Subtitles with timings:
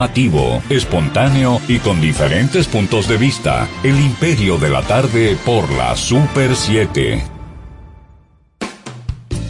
[0.00, 3.68] Activo, espontáneo y con diferentes puntos de vista.
[3.82, 7.20] El Imperio de la Tarde por la Super 7.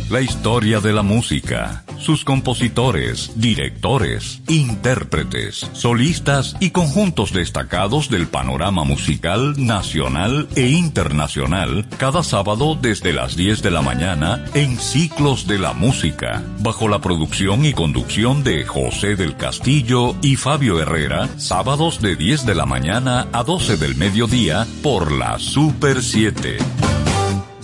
[0.08, 8.84] La historia de la música, sus compositores, directores, intérpretes, solistas y conjuntos destacados del panorama
[8.84, 15.58] musical nacional e internacional cada sábado desde las 10 de la mañana en Ciclos de
[15.58, 22.00] la Música, bajo la producción y conducción de José del Castillo y Fabio Herrera, sábados
[22.00, 26.58] de 10 de la mañana a 12 del mediodía por la Super 7.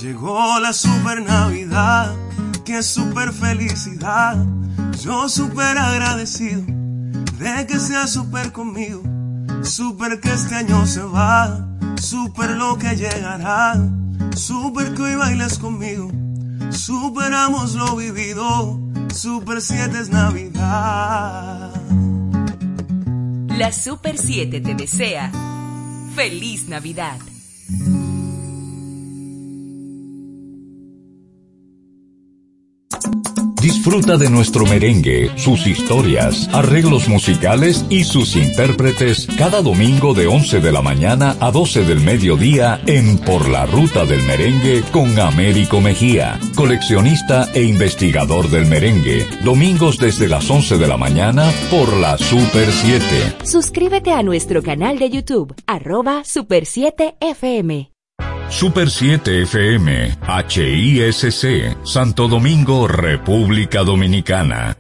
[0.01, 2.15] Llegó la Super Navidad
[2.65, 4.37] qué super felicidad.
[5.03, 6.63] Yo super agradecido
[7.39, 9.03] de que sea super conmigo.
[9.63, 11.69] Super que este año se va.
[11.97, 13.75] Super lo que llegará.
[14.35, 16.11] Super que hoy bailes conmigo.
[16.71, 18.81] Superamos lo vivido.
[19.15, 21.73] Super 7 es Navidad.
[23.49, 25.31] La Super 7 te desea.
[26.15, 27.19] Feliz Navidad.
[33.65, 40.61] Disfruta de nuestro merengue, sus historias, arreglos musicales y sus intérpretes cada domingo de 11
[40.61, 45.81] de la mañana a 12 del mediodía en Por la Ruta del Merengue con Américo
[45.81, 49.27] Mejía, coleccionista e investigador del merengue.
[49.43, 53.47] Domingos desde las 11 de la mañana por la Super 7.
[53.47, 57.94] Suscríbete a nuestro canal de YouTube, arroba Super 7 FM.
[58.55, 60.17] Super 7 FM,
[60.49, 64.79] HISC, Santo Domingo, República Dominicana.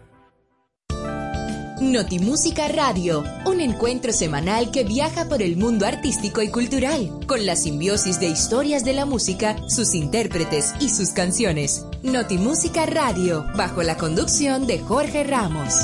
[1.80, 7.56] Notimúsica Radio, un encuentro semanal que viaja por el mundo artístico y cultural, con la
[7.56, 11.84] simbiosis de historias de la música, sus intérpretes y sus canciones.
[12.04, 15.74] Notimúsica Radio, bajo la conducción de Jorge Ramos.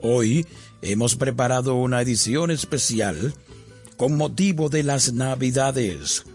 [0.00, 0.46] Hoy
[0.82, 3.32] hemos preparado una edición especial
[3.96, 6.26] con motivo de las Navidades,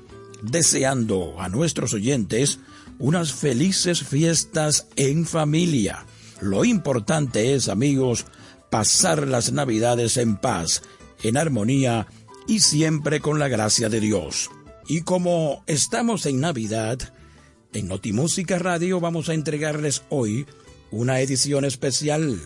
[0.41, 2.57] deseando a nuestros oyentes
[2.97, 6.07] unas felices fiestas en familia
[6.41, 8.25] lo importante es, amigos,
[8.69, 10.81] pasar las Navidades en paz,
[11.23, 12.07] en armonía
[12.47, 14.49] y siempre con la gracia de Dios.
[14.87, 16.97] Y como estamos en Navidad,
[17.73, 20.47] en Notimúsica Radio vamos a entregarles hoy
[20.91, 22.39] una edición especial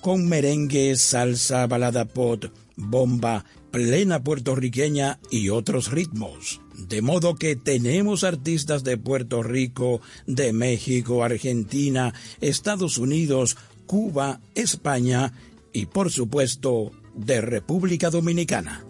[0.00, 6.60] con merengue, salsa, balada pot, bomba, plena puertorriqueña y otros ritmos.
[6.76, 13.56] De modo que tenemos artistas de Puerto Rico, de México, Argentina, Estados Unidos,
[13.86, 15.32] Cuba, España
[15.72, 18.84] y por supuesto de República Dominicana.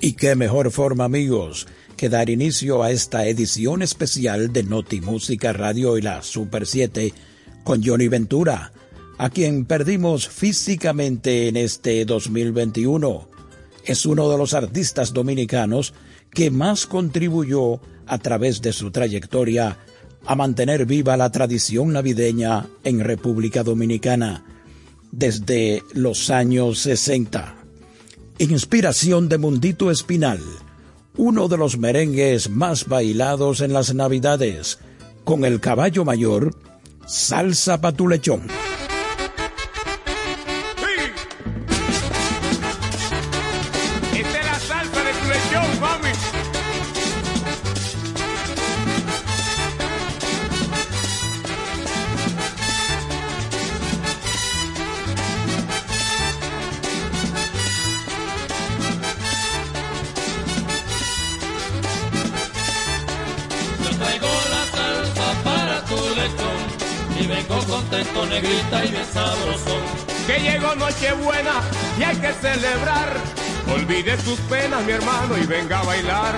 [0.00, 1.66] Y qué mejor forma amigos
[1.96, 7.12] que dar inicio a esta edición especial de Noti Música Radio y la Super 7
[7.64, 8.72] con Johnny Ventura,
[9.18, 13.28] a quien perdimos físicamente en este 2021.
[13.84, 15.92] Es uno de los artistas dominicanos
[16.30, 19.78] que más contribuyó a través de su trayectoria
[20.24, 24.44] a mantener viva la tradición navideña en República Dominicana
[25.10, 27.56] desde los años 60.
[28.38, 30.40] Inspiración de Mundito Espinal,
[31.16, 34.78] uno de los merengues más bailados en las Navidades,
[35.24, 36.54] con el caballo mayor,
[37.06, 37.80] Salsa
[67.88, 68.28] Patulechón.
[68.28, 69.76] negrita y bien sabroso.
[70.26, 71.62] Que llegó Nochebuena
[71.98, 73.12] y hay que celebrar.
[73.72, 76.34] Olvide sus penas, mi hermano, y venga a bailar.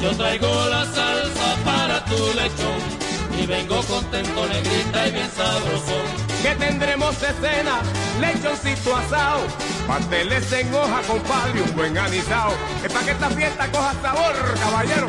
[0.00, 3.04] Yo traigo la salsa para tu lechón.
[3.40, 5.96] Y vengo contento, negrita y bien sabroso.
[6.42, 7.80] Que tendremos escena,
[8.20, 9.40] lechoncito asado.
[9.88, 12.52] Pasteles en hoja, compadre, un buen anisao.
[12.84, 15.08] Es para que esta fiesta coja sabor, caballero.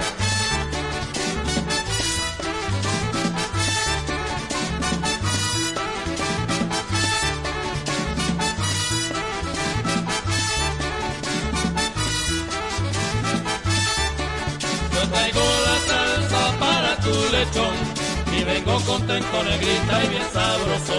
[18.95, 20.97] Contento, negrita y bien sabroso.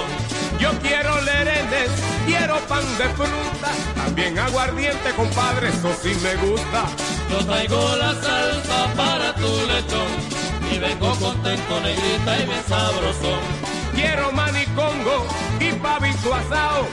[0.61, 1.91] Yo quiero lerenes,
[2.27, 6.85] quiero pan de fruta, también aguardiente, compadre, eso sí me gusta.
[7.31, 10.11] Yo traigo la salsa para tu lechón
[10.71, 13.33] y vengo contento, negrita y bien sabroso.
[13.95, 15.27] Quiero manicongo
[15.59, 16.87] y pavito asado,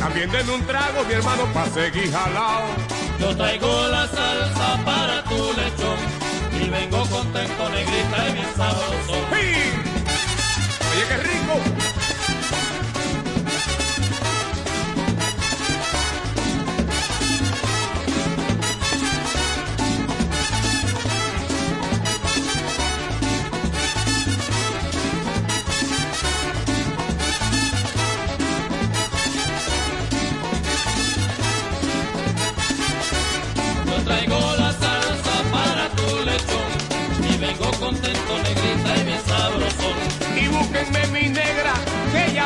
[0.00, 2.66] también denme un trago, mi hermano, pa' seguir jalao.
[3.20, 5.98] Yo traigo la salsa para tu lechón
[6.60, 9.14] y vengo contento, negrita y bien sabroso.
[9.30, 9.67] Rico.
[37.88, 39.88] Contento, negrita y bien sabroso.
[40.36, 41.27] Y búsquenme mi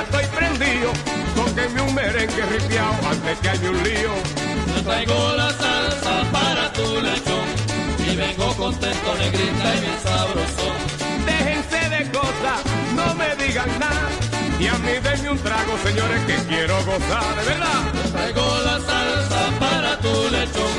[0.03, 0.93] estoy prendido.
[1.35, 4.13] Tóquenme un merengue ripiao antes que haya un lío.
[4.75, 7.47] Yo traigo la salsa para tu lechón.
[8.07, 10.67] Y vengo contento, negrita y bien sabroso.
[11.27, 12.61] Déjense de cosas,
[12.95, 14.09] no me digan nada.
[14.59, 17.83] Y a mí denme un trago, señores, que quiero gozar, de verdad.
[17.95, 20.77] Yo traigo la salsa para tu lechón.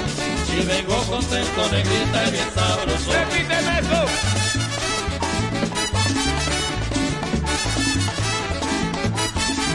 [0.55, 3.11] Y vengo contento, negrita y bien sabroso.
[3.11, 4.62] Repíteme eso.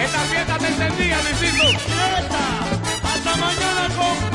[0.00, 1.66] Esta fiesta te entendía, Luisito.
[1.66, 2.38] ¡Fiesta!
[3.02, 4.27] ¡Hasta mañana, compadre!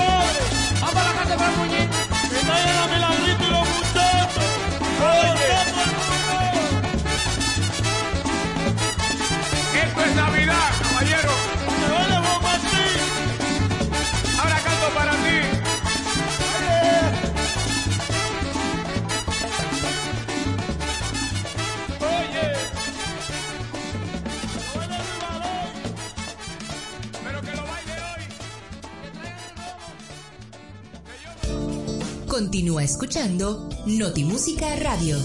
[32.43, 35.15] Continúa escuchando Notimúsica Radio.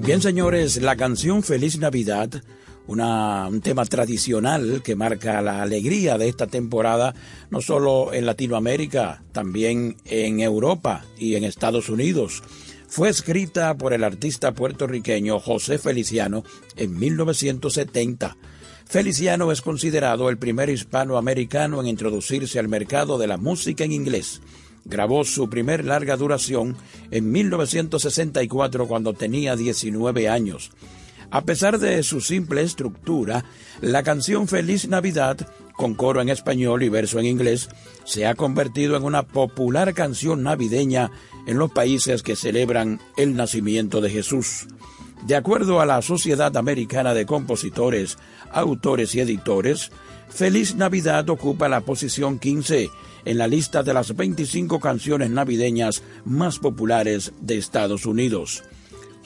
[0.00, 2.42] Bien, señores, la canción Feliz Navidad,
[2.86, 7.14] un tema tradicional que marca la alegría de esta temporada,
[7.50, 12.42] no solo en Latinoamérica, también en Europa y en Estados Unidos.
[12.88, 16.44] Fue escrita por el artista puertorriqueño José Feliciano
[16.76, 18.38] en 1970
[18.92, 24.42] Feliciano es considerado el primer hispanoamericano en introducirse al mercado de la música en inglés.
[24.84, 26.76] Grabó su primer larga duración
[27.10, 30.70] en 1964 cuando tenía 19 años.
[31.30, 33.44] A pesar de su simple estructura,
[33.80, 35.38] la canción Feliz Navidad,
[35.74, 37.70] con coro en español y verso en inglés,
[38.04, 41.10] se ha convertido en una popular canción navideña
[41.46, 44.66] en los países que celebran el nacimiento de Jesús.
[45.26, 48.18] De acuerdo a la Sociedad Americana de Compositores,
[48.50, 49.90] Autores y Editores,
[50.34, 52.90] Feliz Navidad ocupa la posición 15
[53.26, 58.64] en la lista de las 25 canciones navideñas más populares de Estados Unidos.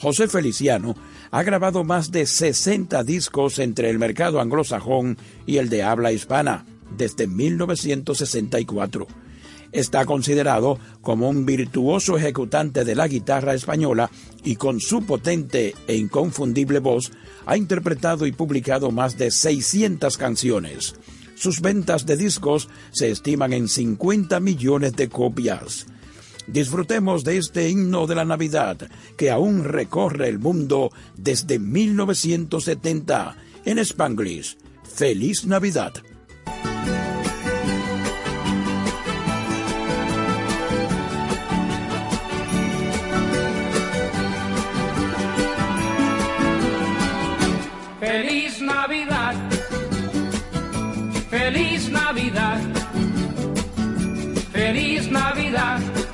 [0.01, 0.95] José Feliciano
[1.31, 6.65] ha grabado más de 60 discos entre el mercado anglosajón y el de habla hispana
[6.97, 9.07] desde 1964
[9.79, 14.09] está considerado como un virtuoso ejecutante de la guitarra española
[14.43, 17.11] y con su potente e inconfundible voz
[17.45, 20.95] ha interpretado y publicado más de 600 canciones.
[21.35, 25.85] Sus ventas de discos se estiman en 50 millones de copias.
[26.47, 28.77] Disfrutemos de este himno de la Navidad
[29.17, 34.57] que aún recorre el mundo desde 1970 en Spanglish.
[34.83, 35.93] ¡Feliz Navidad!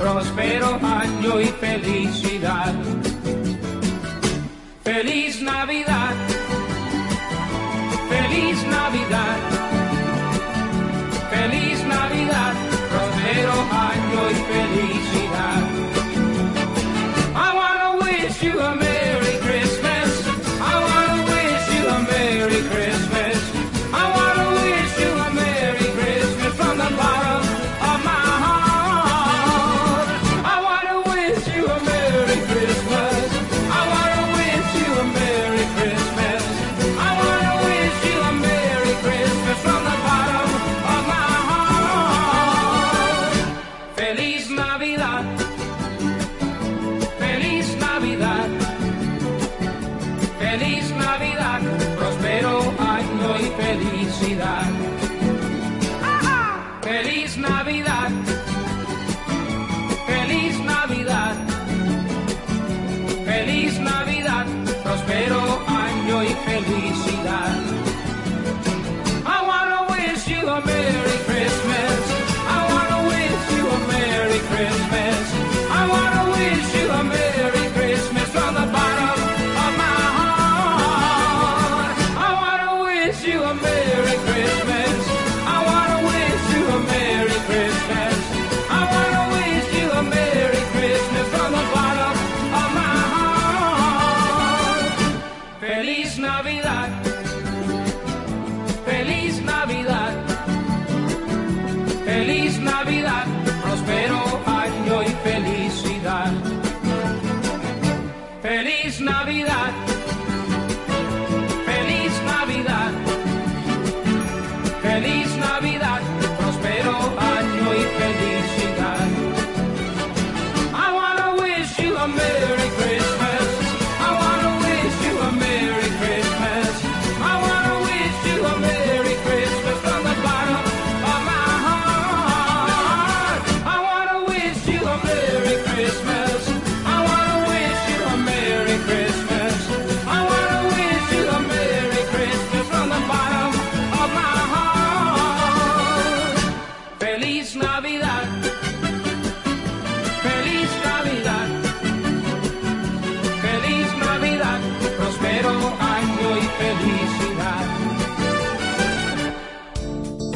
[0.04, 2.74] Próspero año y felicidad.
[4.84, 6.03] Feliz Navidad,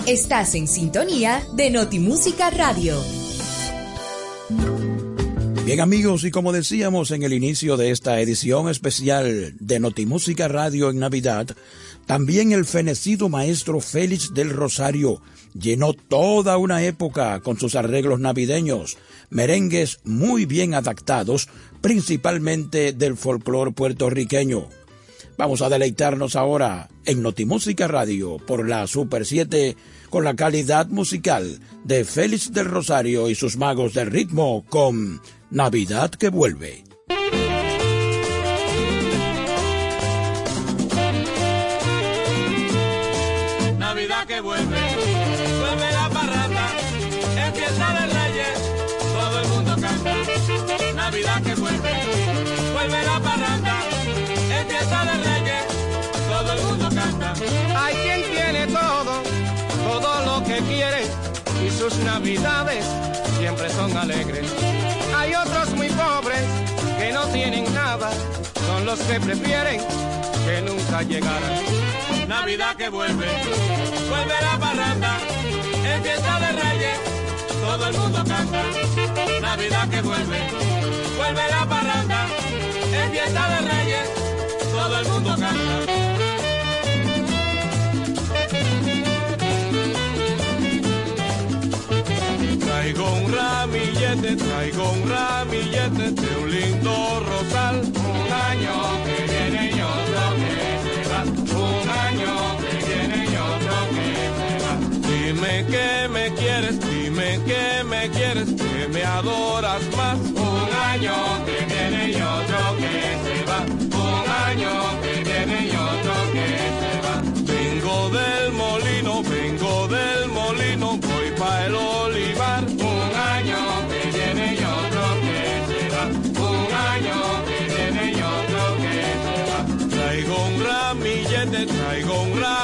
[0.07, 2.95] Estás en sintonía de Notimúsica Radio.
[5.65, 10.91] Bien amigos, y como decíamos en el inicio de esta edición especial de Notimúsica Radio
[10.91, 11.47] en Navidad,
[12.05, 15.21] también el fenecido maestro Félix del Rosario
[15.53, 18.97] llenó toda una época con sus arreglos navideños,
[19.29, 21.49] merengues muy bien adaptados,
[21.81, 24.69] principalmente del folclore puertorriqueño.
[25.37, 29.77] Vamos a deleitarnos ahora en Notimúsica Radio por la Super 7
[30.09, 36.09] con la calidad musical de Félix del Rosario y sus magos del ritmo con Navidad
[36.09, 36.86] que vuelve.
[61.77, 62.83] Sus navidades
[63.37, 64.45] siempre son alegres.
[65.15, 66.43] Hay otros muy pobres
[66.97, 68.09] que no tienen nada,
[68.65, 69.81] son los que prefieren
[70.45, 71.53] que nunca llegaran.
[72.27, 73.27] Navidad que vuelve,
[74.09, 75.17] vuelve la parranda,
[75.85, 76.97] en fiesta de reyes,
[77.61, 78.63] todo el mundo canta.
[79.41, 80.39] Navidad que vuelve,
[81.15, 82.25] vuelve la parranda,
[82.91, 84.09] en fiesta de reyes,
[84.71, 85.66] todo el mundo canta.
[94.35, 96.93] Traigo un ramillete de un lindo
[97.29, 97.81] rosal.
[97.81, 100.53] Un año que viene y otro que
[100.83, 101.21] se va.
[101.23, 104.73] Un año que viene y otro que se va.
[105.07, 110.19] Dime que me quieres, dime que me quieres, que me adoras más.
[110.19, 111.15] Un año
[111.45, 111.76] que viene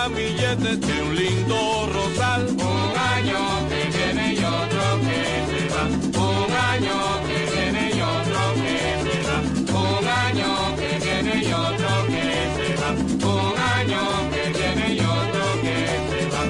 [0.04, 2.42] ramillete de un lindo rosal.
[2.50, 5.20] Un año que viene y otro que
[5.50, 5.84] se va.
[6.28, 9.38] Un año que viene y otro que se va.
[9.80, 12.90] Un año que viene y otro que se va.
[13.32, 16.42] Un año que viene y otro que se va.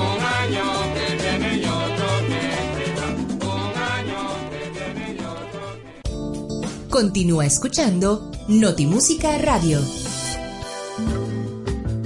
[0.00, 2.40] Un año que viene y otro que
[2.76, 3.10] se va.
[3.44, 9.80] Un año que viene y otro que Continúa escuchando Notimúsica Radio.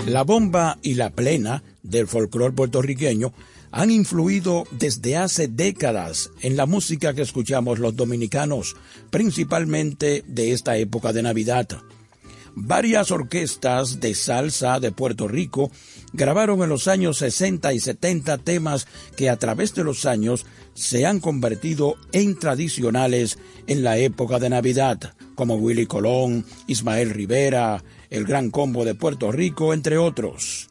[0.06, 3.32] La bomba y la plena del folclore puertorriqueño
[3.72, 8.76] han influido desde hace décadas en la música que escuchamos los dominicanos,
[9.10, 11.66] principalmente de esta época de Navidad.
[12.54, 15.72] Varias orquestas de salsa de Puerto Rico
[16.12, 18.86] grabaron en los años 60 y 70 temas
[19.16, 24.50] que a través de los años se han convertido en tradicionales en la época de
[24.50, 30.70] Navidad, como Willy Colón, Ismael Rivera, el Gran Combo de Puerto Rico, entre otros.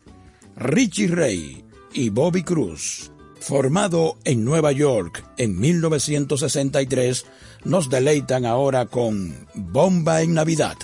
[0.56, 1.64] Richie Ray
[1.94, 7.26] y Bobby Cruz, formado en Nueva York en 1963,
[7.64, 10.78] nos deleitan ahora con Bomba en Navidad.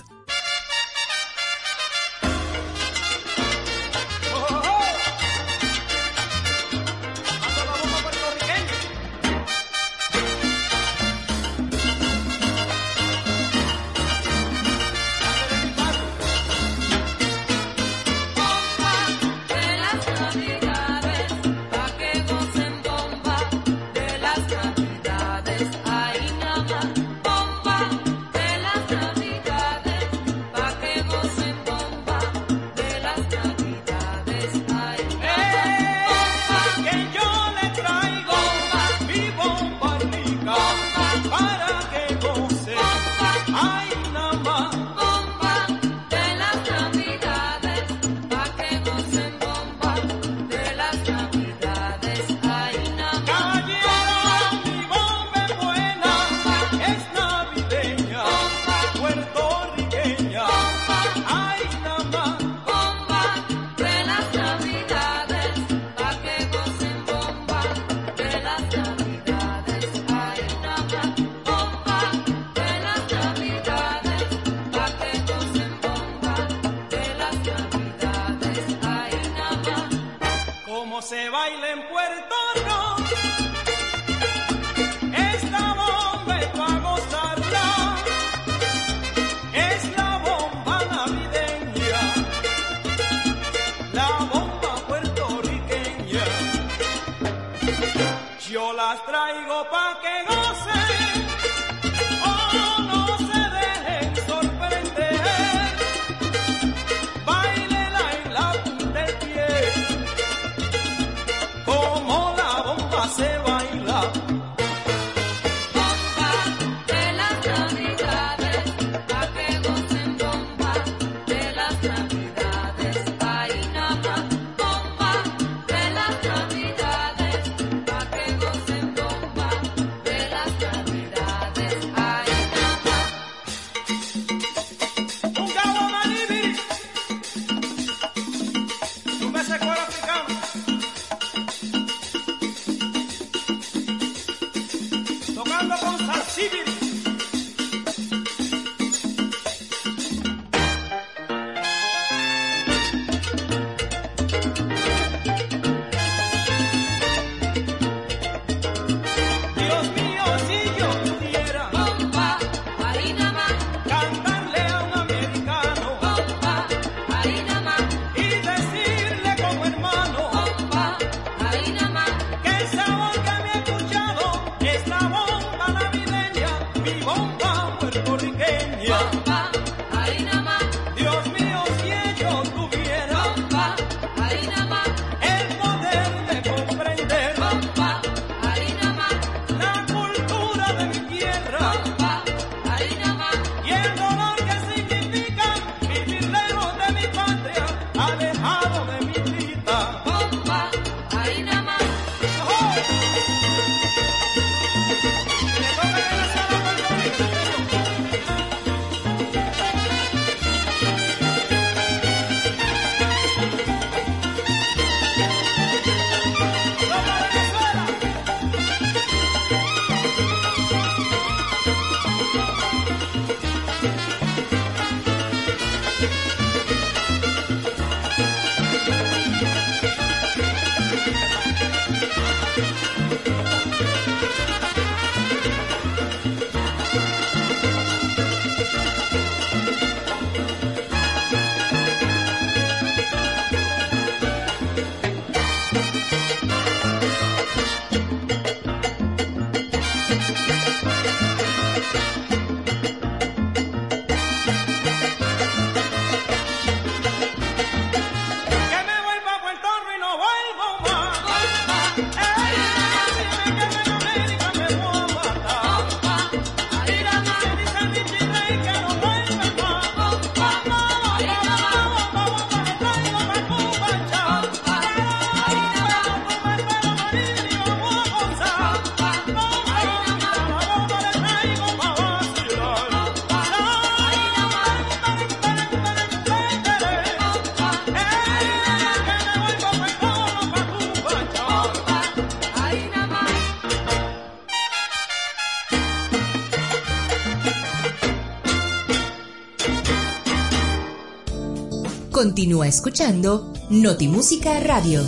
[302.42, 305.04] Continúa escuchando Notimúsica Radio.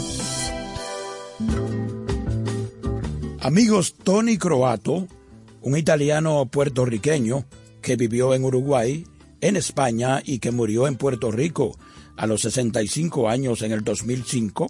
[3.40, 5.08] Amigos, Tony Croato,
[5.64, 7.46] un italiano puertorriqueño
[7.82, 9.08] que vivió en Uruguay,
[9.42, 11.76] en España y que murió en Puerto Rico
[12.18, 14.70] a los 65 años en el 2005,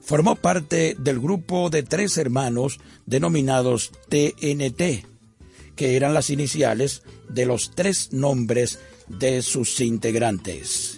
[0.00, 5.04] formó parte del grupo de tres hermanos denominados TNT,
[5.74, 10.95] que eran las iniciales de los tres nombres de sus integrantes.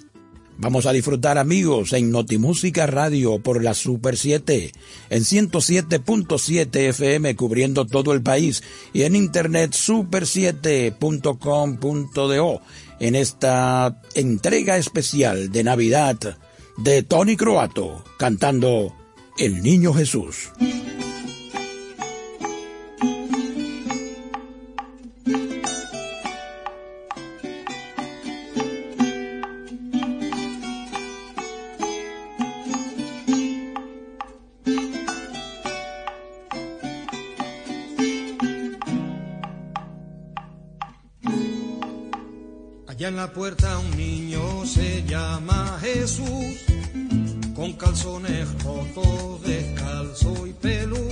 [0.61, 4.73] Vamos a disfrutar amigos en Notimúsica Radio por la Super 7
[5.09, 12.61] en 107.7 FM cubriendo todo el país y en internet super7.com.do
[12.99, 16.37] en esta entrega especial de Navidad
[16.77, 18.93] de Tony Croato cantando
[19.39, 20.51] El Niño Jesús.
[43.19, 46.55] La puerta un niño se llama Jesús,
[47.57, 51.05] con calzones rotos, descalzo y pelú.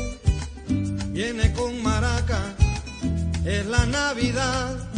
[1.08, 2.54] Viene con maraca,
[3.44, 4.88] es la Navidad,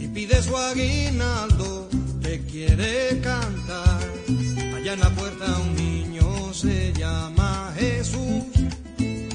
[0.00, 1.88] y pide su aguinaldo,
[2.20, 4.00] te quiere cantar.
[4.74, 8.42] Allá en la puerta un niño se llama Jesús,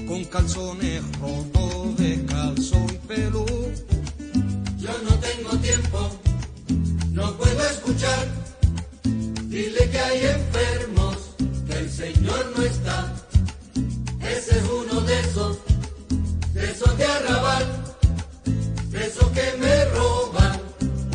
[0.10, 3.46] con calzones rotos, descalzo y pelú.
[4.78, 6.21] Yo no tengo tiempo
[7.12, 8.28] no puedo escuchar.
[9.04, 11.18] Dile que hay enfermos,
[11.68, 13.14] que el Señor no está.
[14.22, 15.58] Ese es uno de esos,
[16.54, 17.66] de esos de arrabal,
[18.90, 20.62] de esos que me roban,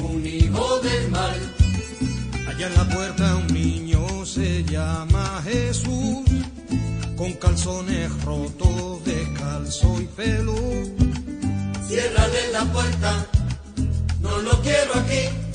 [0.02, 1.40] un hijo del mal.
[2.48, 6.24] Allá en la puerta un niño se llama Jesús,
[7.16, 10.56] con calzones rotos, descalzo y pelo.
[11.88, 13.26] Ciérrale la puerta,
[14.20, 15.45] no lo quiero aquí.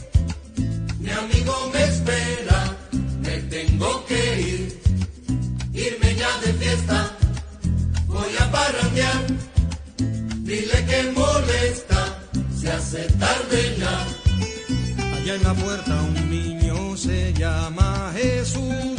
[1.11, 2.77] Mi amigo me espera,
[3.19, 4.81] me tengo que ir,
[5.73, 7.11] irme ya de fiesta,
[8.07, 9.21] voy a parrandear,
[10.39, 12.17] dile que molesta,
[12.57, 14.07] se hace tarde ya.
[15.17, 18.95] Allá en la puerta un niño se llama Jesús,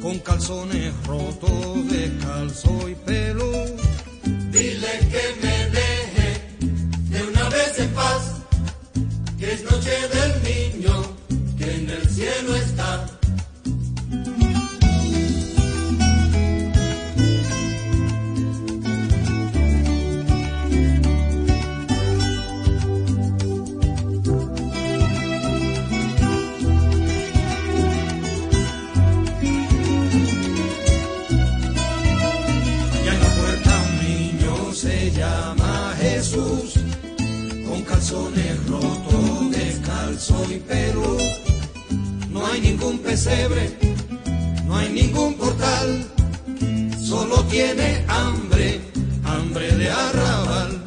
[0.00, 3.50] con calzones rotos, descalzo y pelo.
[4.52, 6.30] Dile que me deje
[7.10, 8.22] de una vez en paz,
[9.36, 11.15] que es noche del niño
[11.86, 13.06] en el cielo está.
[33.06, 36.74] La puerta un niño se llama Jesús,
[37.68, 41.15] con calzones rotos, descalzo y pelo.
[44.66, 46.06] No hay ningún portal,
[47.02, 48.78] solo tiene hambre,
[49.24, 50.82] hambre de arrabal.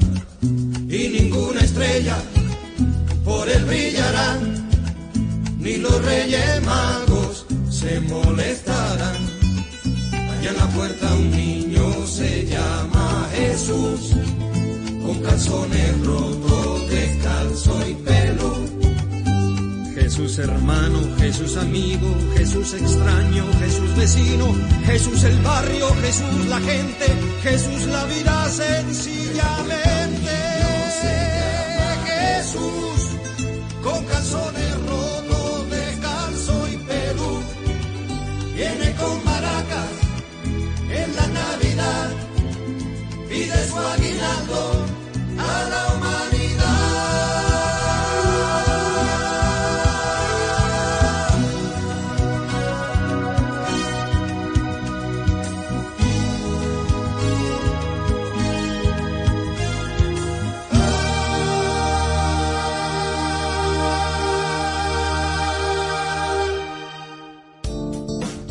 [0.88, 2.18] Y ninguna estrella
[3.26, 4.38] por él brillará,
[5.58, 9.18] ni los reyes magos se molestarán.
[10.13, 14.13] Allá en la puerta un niño se llama Jesús,
[15.04, 18.09] con calzones rotos, descalzo y.
[20.19, 24.53] Jesús hermano, Jesús amigo, Jesús extraño, Jesús vecino,
[24.86, 27.05] Jesús el barrio, Jesús la gente,
[27.41, 30.32] Jesús la vida sencillamente.
[32.03, 33.12] Jesús
[33.82, 37.41] con calzones rotos, descalzo y pelú,
[38.55, 39.89] viene con maracas
[40.91, 42.12] en la Navidad,
[43.29, 44.79] pide su aguinaldo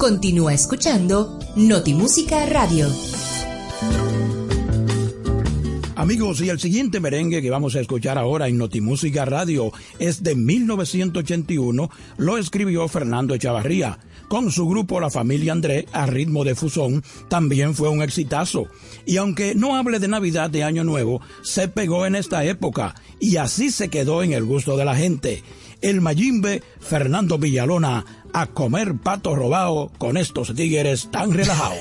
[0.09, 2.88] Continúa escuchando Notimúsica Radio.
[5.97, 10.35] Amigos, y el siguiente merengue que vamos a escuchar ahora en Notimúsica Radio es de
[10.35, 13.99] 1981, lo escribió Fernando Echavarría.
[14.29, 18.66] Con su grupo La Familia André, a ritmo de fusón, también fue un exitazo.
[19.05, 23.37] Y aunque no hable de Navidad de Año Nuevo, se pegó en esta época y
[23.37, 25.42] así se quedó en el gusto de la gente.
[25.81, 31.79] El Mayimbe Fernando Villalona a comer pato robado con estos tigres tan relajados.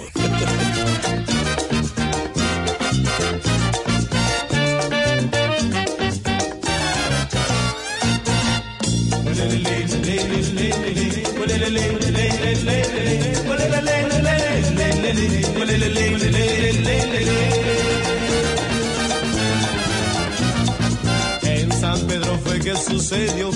[21.44, 23.52] En San Pedro fue que sucedió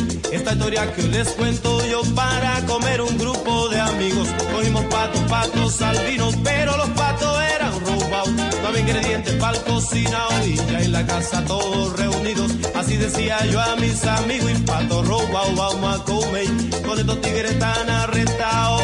[0.51, 4.27] que les cuento yo para comer un grupo de amigos.
[4.51, 8.29] Cogimos patos, patos albinos, pero los patos eran robados.
[8.61, 12.51] No había ingredientes para el cocinado y ya en la casa todos reunidos.
[12.75, 16.47] Así decía yo a mis amigos y patos robados vamos a comer.
[16.85, 18.81] Con estos tigres tan arrestados.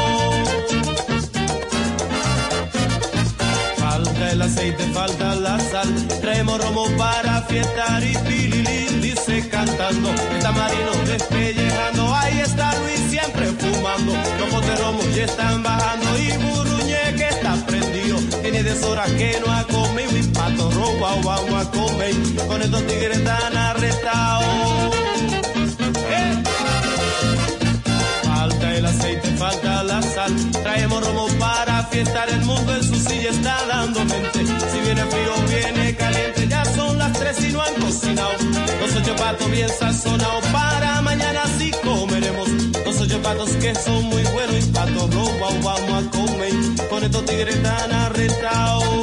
[3.77, 6.07] Falta el aceite, falta la sal.
[6.21, 9.06] Traemos romo para fiestar y pililín dice
[9.47, 10.09] cantando.
[10.09, 12.15] El tamarino despellejando.
[12.15, 14.13] Ahí está Luis siempre fumando.
[14.39, 16.07] Los botes romo ya están bajando.
[16.19, 18.17] Y Buruñe que está prendido.
[18.41, 20.17] Tiene deshoras que no ha comido.
[20.17, 22.13] Y pato robado vamos a comer.
[22.47, 24.95] Con estos tigres tan arrestados.
[26.09, 26.43] ¡Eh!
[28.23, 30.33] Falta el aceite, falta la sal.
[30.63, 32.29] Traemos romo para fiestar.
[32.29, 34.45] El mundo en su silla está dando mente.
[34.71, 36.36] Si viene frío, viene caliente.
[37.27, 38.31] Y no han cocinado.
[38.79, 40.45] Los ocho patos bien sazonados.
[40.47, 42.47] Para mañana sí comeremos.
[42.85, 44.65] Los ocho patos que son muy buenos.
[44.65, 46.53] Y patos robados vamos a comer.
[46.89, 48.96] Con estos tigres tan arrestados.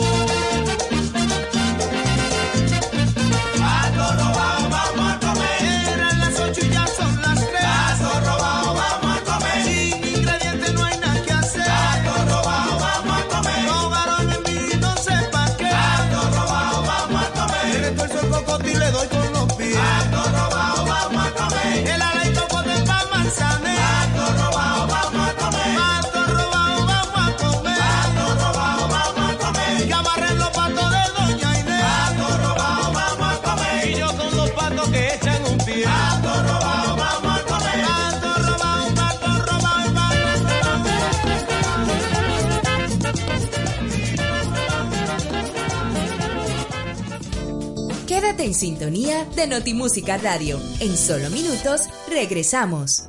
[48.44, 50.60] En sintonía de Notimúsica Radio.
[50.78, 53.06] En solo minutos regresamos.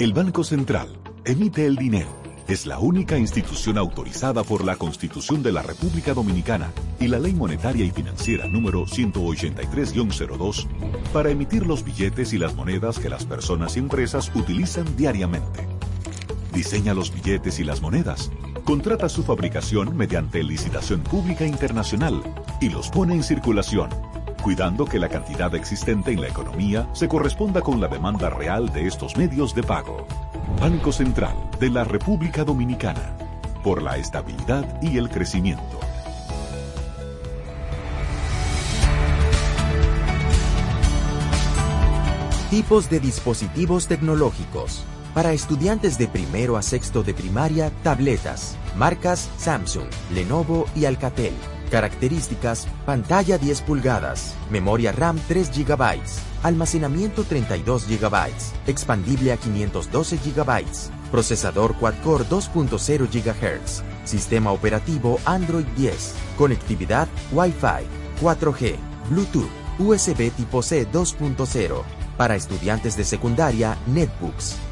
[0.00, 0.88] El Banco Central
[1.24, 2.08] emite el dinero.
[2.48, 7.34] Es la única institución autorizada por la Constitución de la República Dominicana y la Ley
[7.34, 10.66] Monetaria y Financiera número 183-02
[11.12, 15.68] para emitir los billetes y las monedas que las personas y empresas utilizan diariamente.
[16.52, 18.32] Diseña los billetes y las monedas,
[18.68, 22.22] contrata su fabricación mediante licitación pública internacional
[22.60, 23.88] y los pone en circulación,
[24.42, 28.86] cuidando que la cantidad existente en la economía se corresponda con la demanda real de
[28.86, 30.06] estos medios de pago.
[30.60, 33.16] Banco Central de la República Dominicana,
[33.64, 35.80] por la estabilidad y el crecimiento.
[42.50, 44.84] Tipos de dispositivos tecnológicos.
[45.18, 48.56] Para estudiantes de primero a sexto de primaria, tabletas.
[48.76, 51.32] Marcas Samsung, Lenovo y Alcatel.
[51.72, 56.00] Características, pantalla 10 pulgadas, memoria RAM 3 GB,
[56.44, 58.32] almacenamiento 32 GB,
[58.68, 60.64] expandible a 512 GB,
[61.10, 68.76] procesador quad-core 2.0 GHz, sistema operativo Android 10, conectividad Wi-Fi, 4G,
[69.10, 69.50] Bluetooth,
[69.80, 71.82] USB tipo C 2.0.
[72.16, 74.56] Para estudiantes de secundaria, netbooks.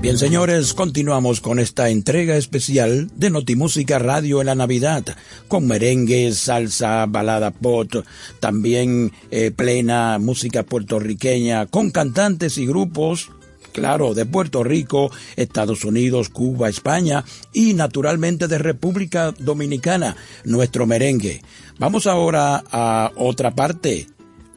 [0.00, 5.04] Bien, señores, continuamos con esta entrega especial de Notimúsica Radio en la Navidad,
[5.46, 7.92] con merengue, salsa, balada pop,
[8.40, 13.30] también eh, plena música puertorriqueña, con cantantes y grupos
[13.74, 21.42] claro, de Puerto Rico, Estados Unidos, Cuba, España y naturalmente de República Dominicana, nuestro merengue.
[21.78, 24.06] Vamos ahora a otra parte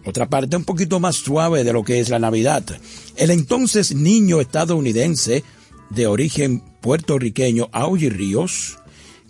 [0.05, 2.63] otra parte un poquito más suave de lo que es la Navidad.
[3.15, 5.43] El entonces niño estadounidense
[5.89, 8.77] de origen puertorriqueño Augie Ríos,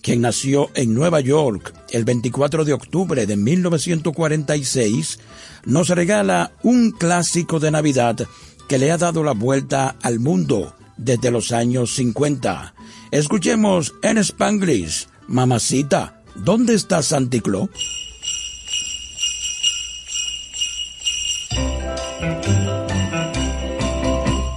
[0.02, 5.20] quien nació en Nueva York el 24 de octubre de 1946,
[5.66, 8.28] nos regala un clásico de Navidad
[8.68, 12.74] que le ha dado la vuelta al mundo desde los años 50.
[13.12, 17.38] Escuchemos en Spanglish, Mamacita, ¿dónde está Santa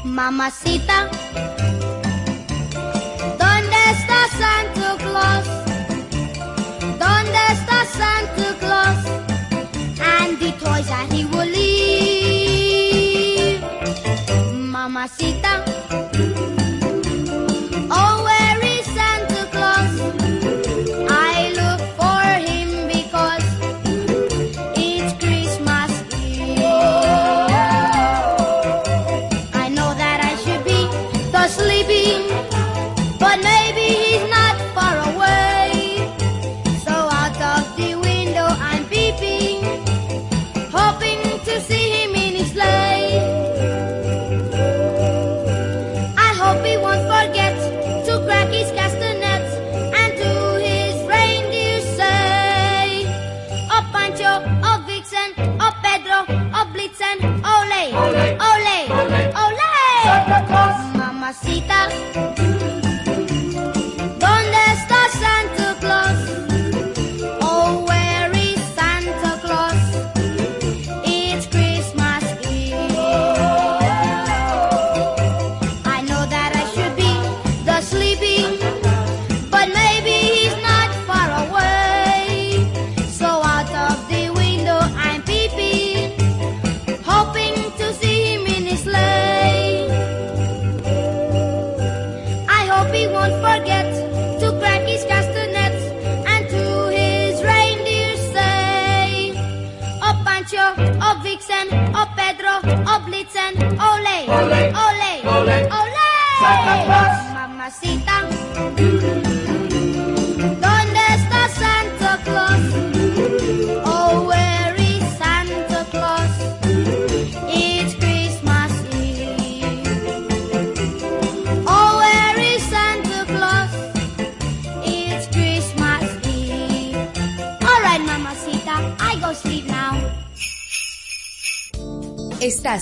[0.05, 1.09] Mamacita,
[3.38, 5.46] ¿dónde está Santa Claus?
[6.98, 9.00] ¿Dónde está Santa Claus?
[10.00, 12.37] And the toys that he will leave.
[14.52, 15.52] Mamacita.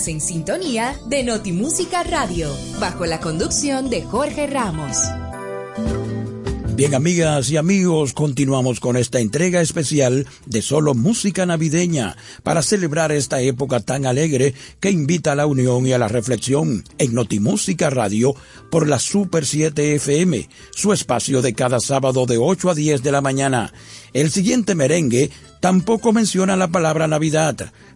[0.07, 4.97] En sintonía de Notimúsica Radio, bajo la conducción de Jorge Ramos.
[6.75, 13.11] Bien, amigas y amigos, continuamos con esta entrega especial de solo música navideña para celebrar
[13.13, 17.89] esta época tan alegre que invita a la unión y a la reflexión en Notimúsica
[17.89, 18.35] Radio
[18.69, 23.11] por la Super 7 FM, su espacio de cada sábado de 8 a 10 de
[23.11, 23.73] la mañana.
[24.13, 27.71] El siguiente merengue tampoco menciona la palabra Navidad,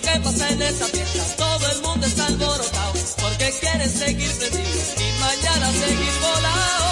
[0.00, 4.94] lo que pasa en esta fiesta, todo el mundo está alborotado, porque quieren seguir prendidos
[4.98, 6.89] y mañana seguir volados.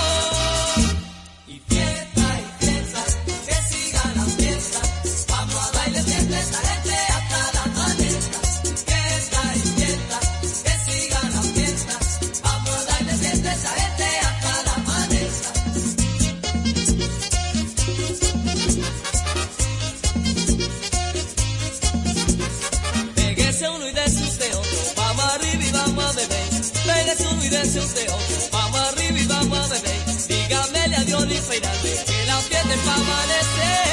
[28.53, 30.29] Vamos arriba y vamos a beber.
[30.29, 33.88] Dígamele a Dios y que la fiesta es para amanecer.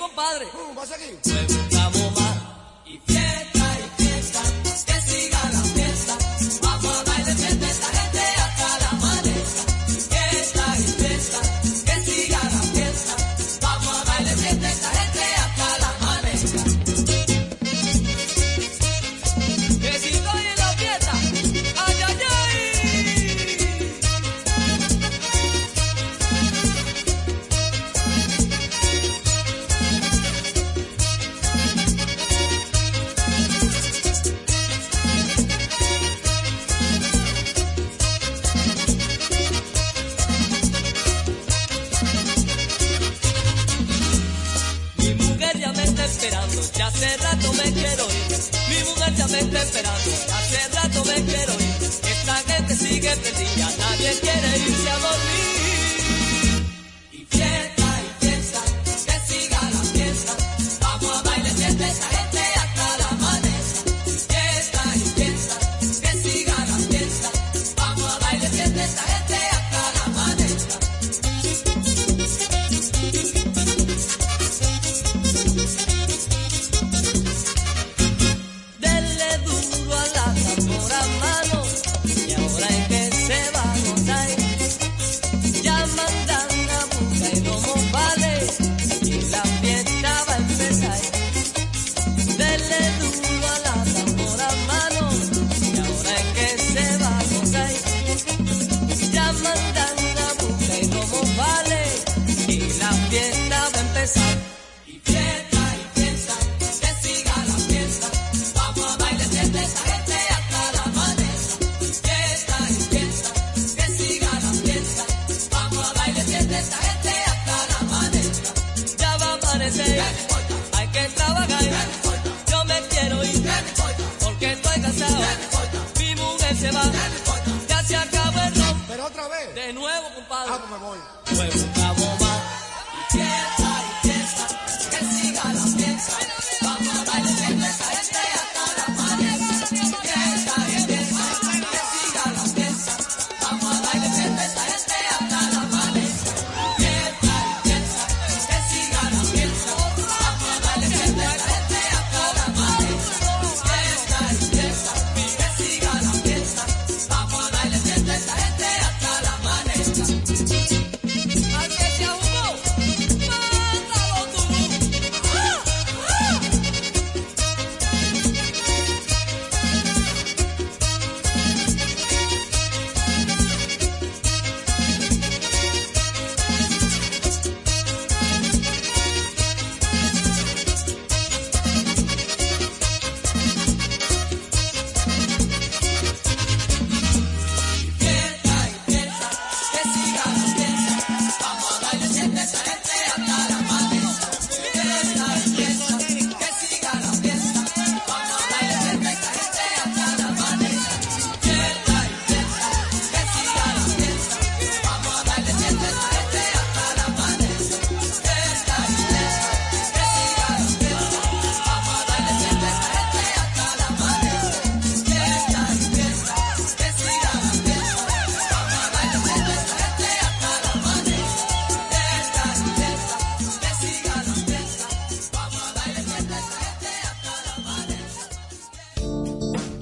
[0.00, 0.46] compadre.
[0.46, 1.69] Uh.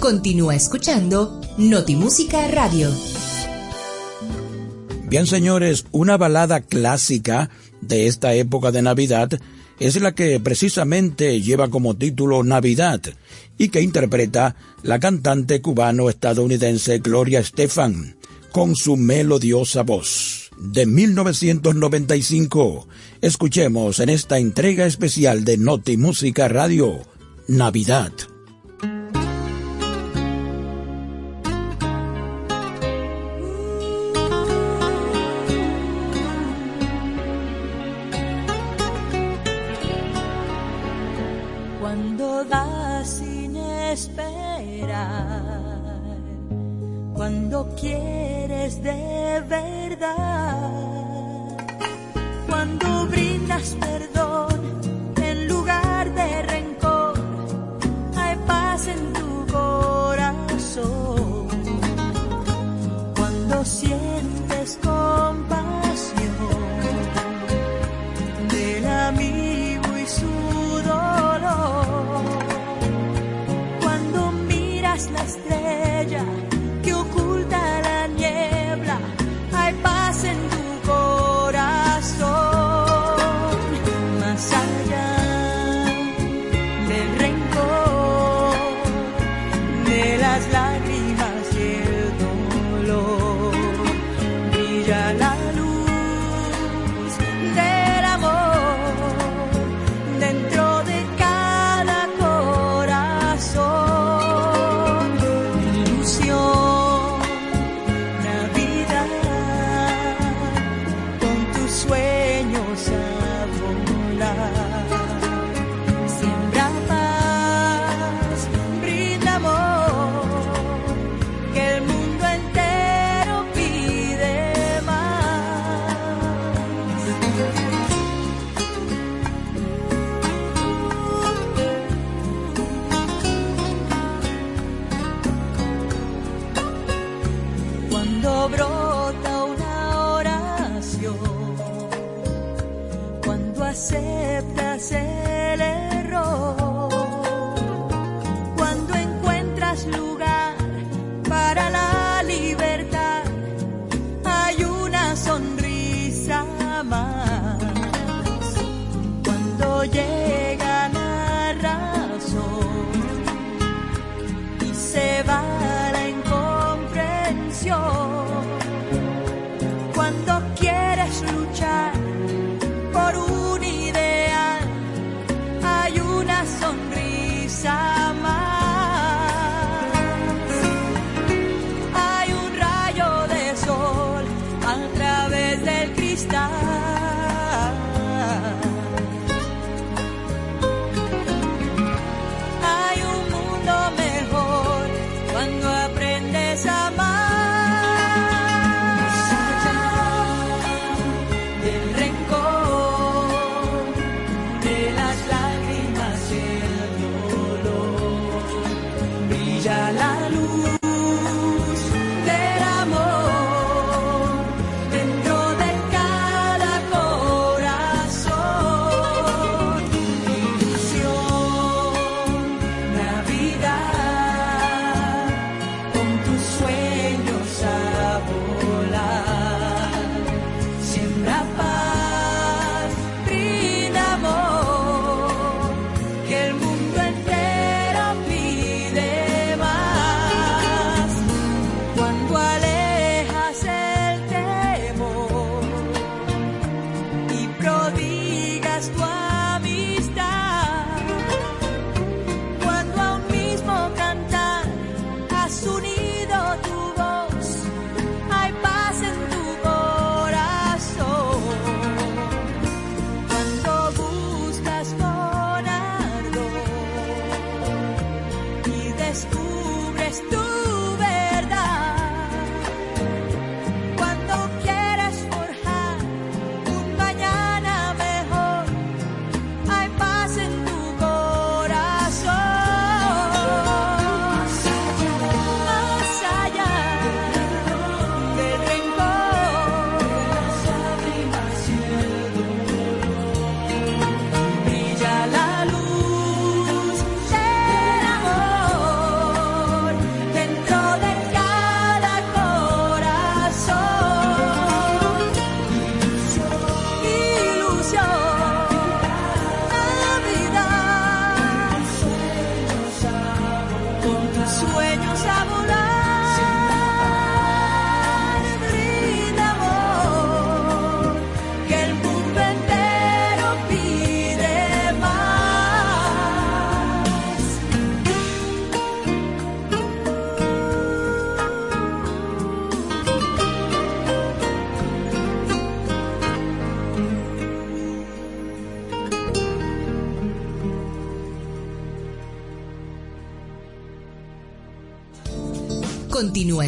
[0.09, 2.91] Continúa escuchando Notimúsica Radio.
[5.07, 7.51] Bien, señores, una balada clásica
[7.83, 9.29] de esta época de Navidad
[9.79, 13.03] es la que precisamente lleva como título Navidad
[13.59, 18.17] y que interpreta la cantante cubano-estadounidense Gloria Estefan
[18.51, 20.49] con su melodiosa voz.
[20.57, 22.89] De 1995,
[23.21, 26.99] escuchemos en esta entrega especial de Noti Música Radio,
[27.47, 28.11] Navidad.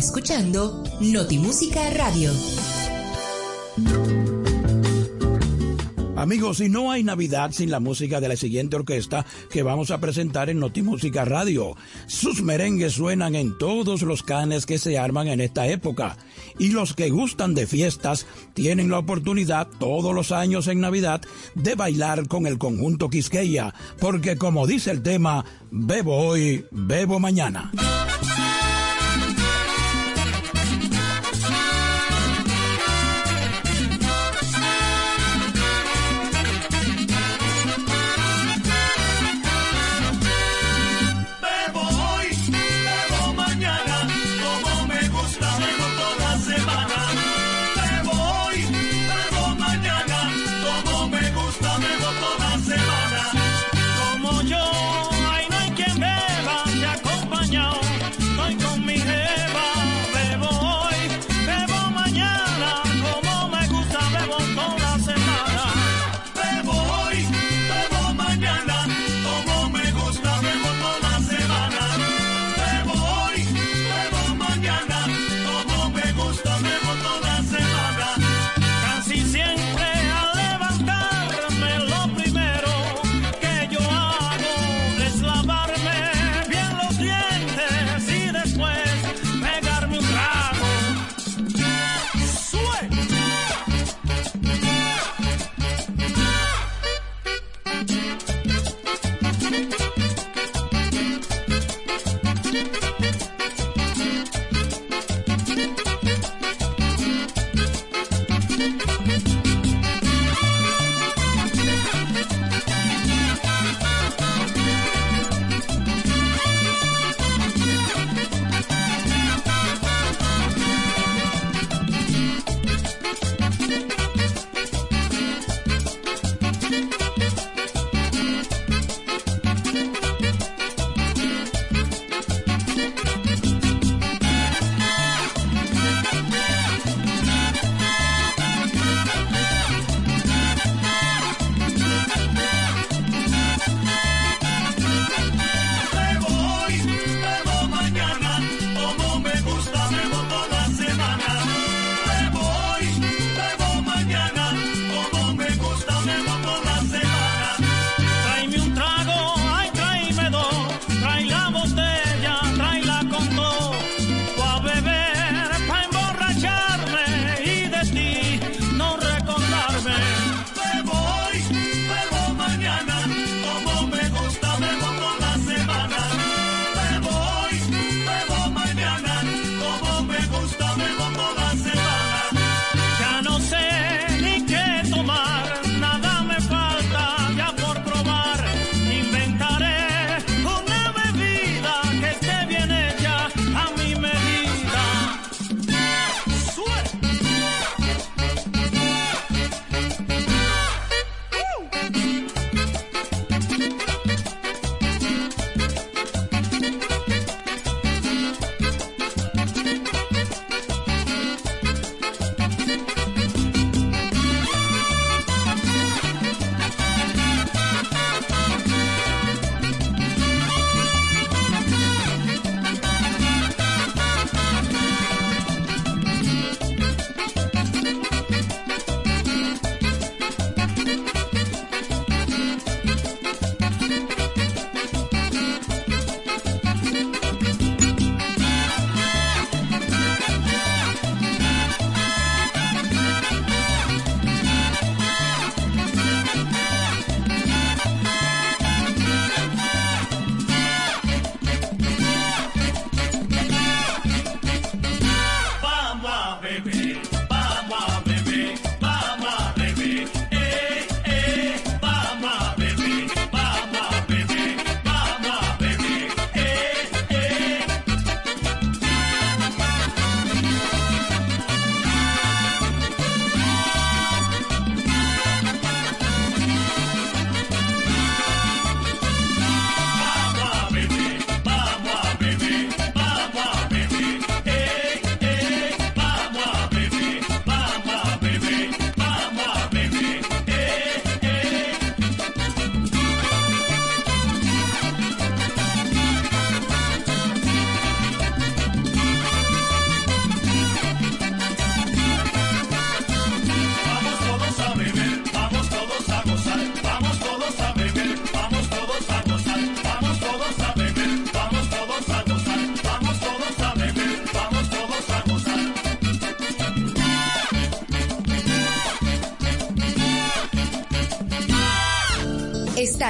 [0.01, 2.33] escuchando Notimúsica Radio.
[6.17, 10.01] Amigos, y no hay Navidad sin la música de la siguiente orquesta que vamos a
[10.01, 11.77] presentar en Notimúsica Radio.
[12.07, 16.17] Sus merengues suenan en todos los canes que se arman en esta época.
[16.59, 21.21] Y los que gustan de fiestas tienen la oportunidad todos los años en Navidad
[21.55, 27.71] de bailar con el conjunto Quisqueya, porque como dice el tema, bebo hoy, bebo mañana.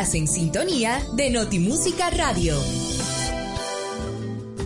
[0.00, 2.56] En sintonía de Notimúsica Radio.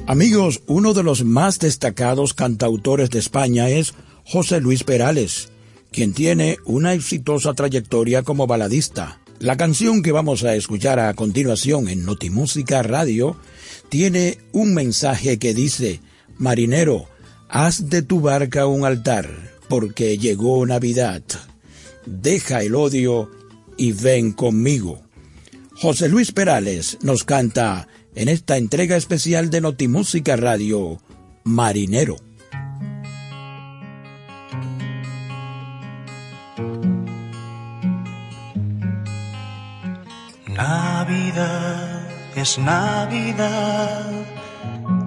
[0.07, 5.49] Amigos, uno de los más destacados cantautores de España es José Luis Perales,
[5.91, 9.21] quien tiene una exitosa trayectoria como baladista.
[9.41, 13.37] La canción que vamos a escuchar a continuación en Notimúsica Radio
[13.89, 16.01] tiene un mensaje que dice,
[16.39, 17.09] Marinero,
[17.49, 19.29] haz de tu barca un altar,
[19.69, 21.25] porque llegó Navidad.
[22.07, 23.33] Deja el odio
[23.77, 25.04] y ven conmigo.
[25.77, 31.01] José Luis Perales nos canta en esta entrega especial de Notimúsica Radio,
[31.43, 32.17] Marinero.
[40.47, 44.11] Navidad es Navidad,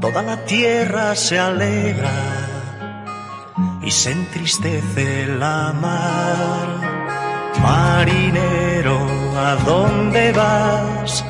[0.01, 2.11] toda la tierra se alegra
[3.82, 6.68] y se entristece la mar.
[7.61, 11.24] Marinero, ¿a dónde vas?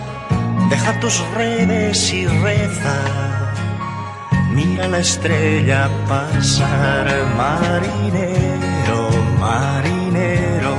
[0.70, 2.97] Deja tus redes y reza.
[4.51, 9.01] Mira la estrella pasar, marinero,
[9.39, 10.76] marinero.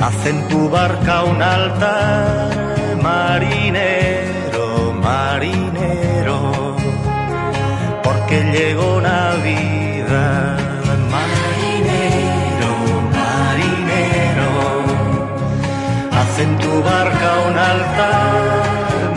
[0.00, 6.76] Haz en tu barca un altar, marinero, marinero
[8.02, 9.79] porque llegó Navidad.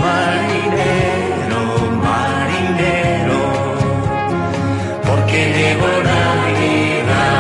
[0.04, 1.64] Marinero,
[2.04, 3.41] marinero,
[5.08, 7.34] porque llegó Navidad.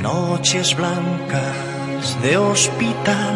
[0.00, 3.34] Noches blancas de hospital,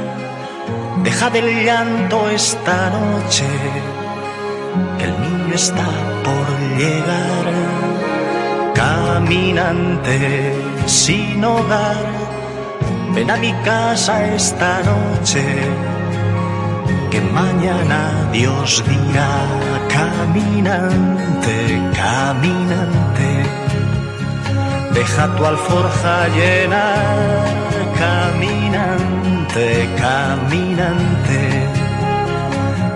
[1.02, 3.48] deja del llanto esta noche,
[4.98, 5.88] que el niño está
[6.22, 6.46] por
[6.78, 7.46] llegar,
[8.72, 10.54] caminante
[10.86, 12.35] sin hogar,
[13.16, 15.42] ven a mi casa esta noche,
[17.10, 19.32] que mañana Dios dirá,
[19.96, 21.56] caminante,
[22.02, 23.30] caminante,
[24.92, 26.86] deja tu alforja llena,
[28.02, 29.66] caminante,
[30.04, 31.40] caminante,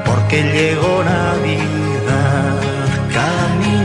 [0.05, 2.57] porque llegó Navidad,
[3.19, 3.80] caminante,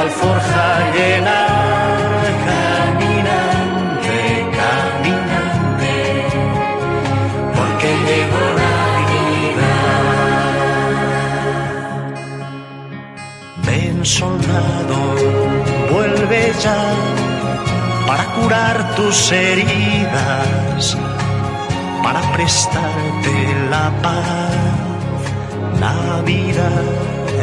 [0.00, 1.40] alforja llena,
[2.48, 4.18] caminante,
[4.58, 5.96] caminante,
[7.56, 9.68] porque llegó Navidad.
[13.66, 14.98] Ven soldado,
[15.92, 16.82] vuelve ya
[18.06, 20.96] para curar tus heridas,
[22.02, 23.34] para prestarte
[23.70, 24.78] la paz.
[25.80, 26.82] Navidad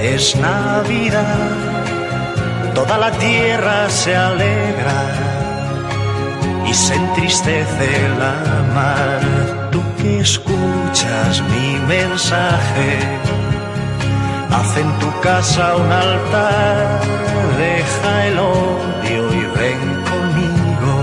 [0.02, 1.75] es Navidad,
[2.76, 5.00] toda la tierra se alegra
[6.68, 8.36] y se entristece la
[8.76, 9.22] mar.
[9.72, 12.90] Tú que escuchas mi mensaje,
[14.52, 17.00] haz en tu casa un altar,
[17.58, 20.94] deja el odio y ven conmigo,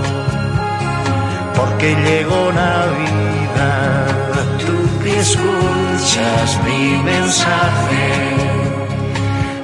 [1.55, 4.05] porque llegó Navidad.
[4.65, 8.52] Tú que escuchas mi mensaje,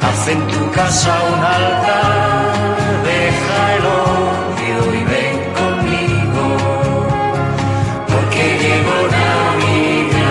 [0.01, 2.53] haz en tu casa un altar,
[3.03, 6.45] deja el odio y ven conmigo,
[8.07, 10.29] porque llegó Navidad.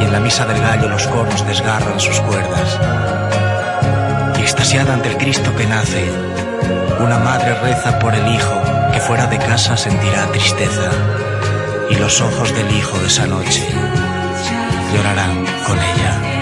[0.00, 2.78] Y en la misa del gallo los coros desgarran sus cuerdas.
[4.38, 6.10] Y extasiada ante el Cristo que nace,
[7.00, 10.90] una madre reza por el hijo que fuera de casa sentirá tristeza.
[11.90, 13.68] Y los ojos del hijo de esa noche
[14.92, 16.41] llorarán con ella.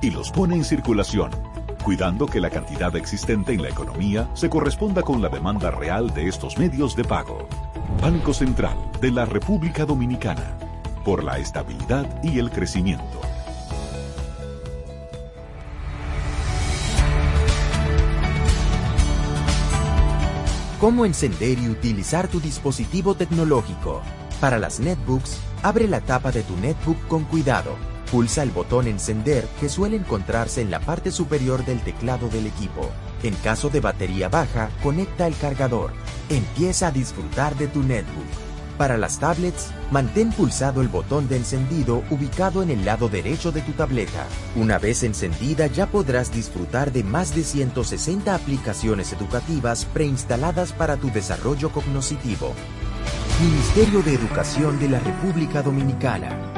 [0.00, 1.30] y los pone en circulación,
[1.84, 6.28] cuidando que la cantidad existente en la economía se corresponda con la demanda real de
[6.28, 7.48] estos medios de pago.
[8.00, 10.56] Banco Central de la República Dominicana,
[11.04, 13.20] por la estabilidad y el crecimiento.
[20.80, 24.00] ¿Cómo encender y utilizar tu dispositivo tecnológico?
[24.40, 27.97] Para las netbooks, abre la tapa de tu netbook con cuidado.
[28.10, 32.90] Pulsa el botón encender que suele encontrarse en la parte superior del teclado del equipo.
[33.22, 35.92] En caso de batería baja, conecta el cargador.
[36.30, 38.48] Empieza a disfrutar de tu netbook.
[38.78, 43.60] Para las tablets, mantén pulsado el botón de encendido ubicado en el lado derecho de
[43.60, 44.24] tu tableta.
[44.54, 51.10] Una vez encendida ya podrás disfrutar de más de 160 aplicaciones educativas preinstaladas para tu
[51.10, 52.54] desarrollo cognoscitivo.
[53.42, 56.57] Ministerio de Educación de la República Dominicana.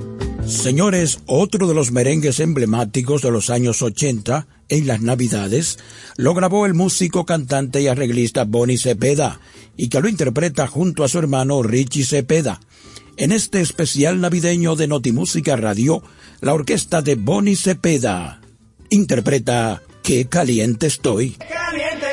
[0.51, 5.79] Señores, otro de los merengues emblemáticos de los años 80 en las Navidades
[6.17, 9.39] lo grabó el músico, cantante y arreglista Bonnie Cepeda
[9.77, 12.59] y que lo interpreta junto a su hermano Richie Cepeda.
[13.15, 16.03] En este especial navideño de Notimúsica Radio,
[16.41, 18.41] la orquesta de Bonnie Cepeda
[18.89, 21.37] interpreta Qué caliente estoy.
[21.39, 22.10] Estoy, caliente,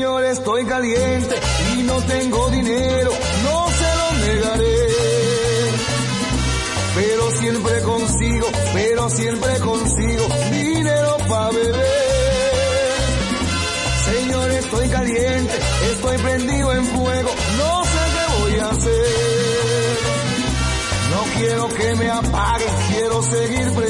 [0.00, 1.34] Señor, estoy caliente
[1.76, 3.10] y no tengo dinero,
[3.44, 4.86] no se lo negaré.
[6.94, 12.94] Pero siempre consigo, pero siempre consigo dinero para beber.
[14.06, 15.58] Señor, estoy caliente,
[15.92, 19.98] estoy prendido en fuego, no sé qué voy a hacer.
[21.10, 23.89] No quiero que me apaguen, quiero seguir prendido,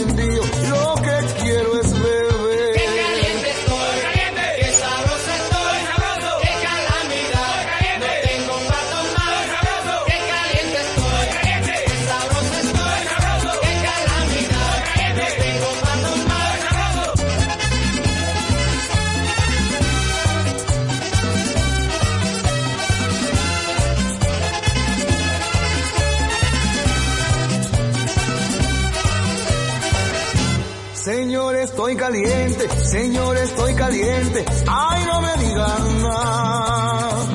[32.91, 34.45] Señor, estoy caliente.
[34.66, 37.26] Ay, no me digan nada.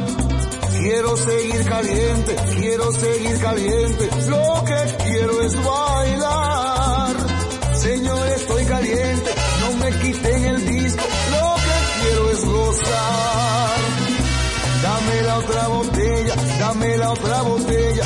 [0.78, 4.10] Quiero seguir caliente, quiero seguir caliente.
[4.28, 7.16] Lo que quiero es bailar.
[7.74, 9.32] Señor, estoy caliente,
[9.62, 11.03] no me quiten el disco.
[11.32, 13.80] Lo que quiero es gozar.
[14.84, 18.03] Dame la otra botella, dame la otra botella.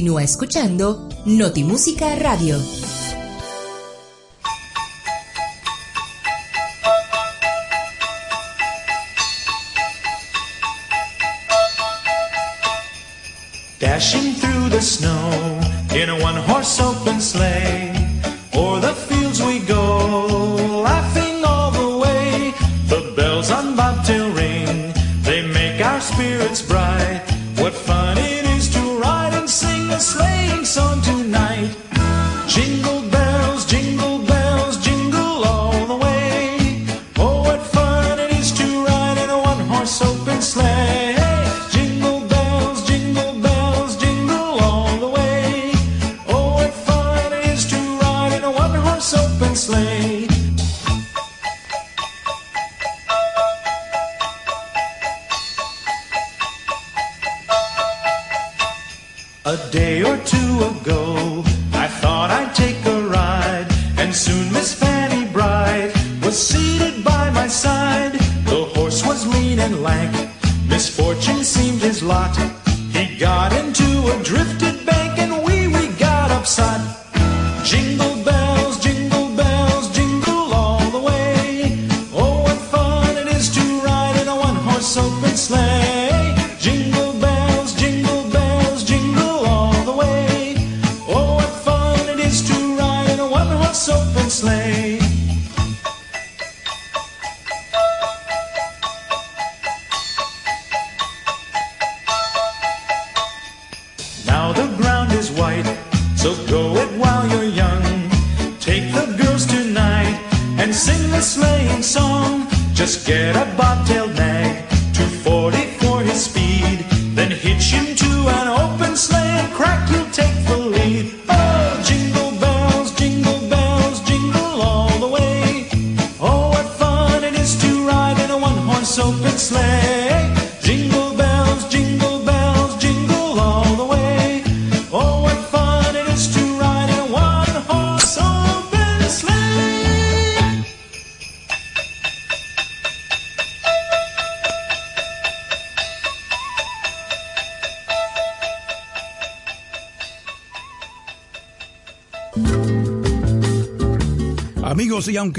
[0.00, 2.56] Continúa escuchando Notimúsica Radio.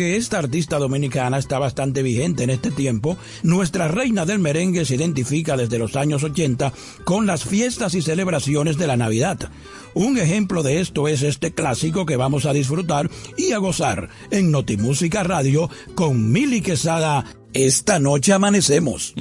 [0.01, 5.57] esta artista dominicana está bastante vigente en este tiempo, nuestra reina del merengue se identifica
[5.57, 6.73] desde los años 80
[7.03, 9.51] con las fiestas y celebraciones de la Navidad.
[9.93, 14.51] Un ejemplo de esto es este clásico que vamos a disfrutar y a gozar en
[14.51, 17.25] Notimúsica Radio con Mili Quesada.
[17.53, 19.13] Esta noche amanecemos.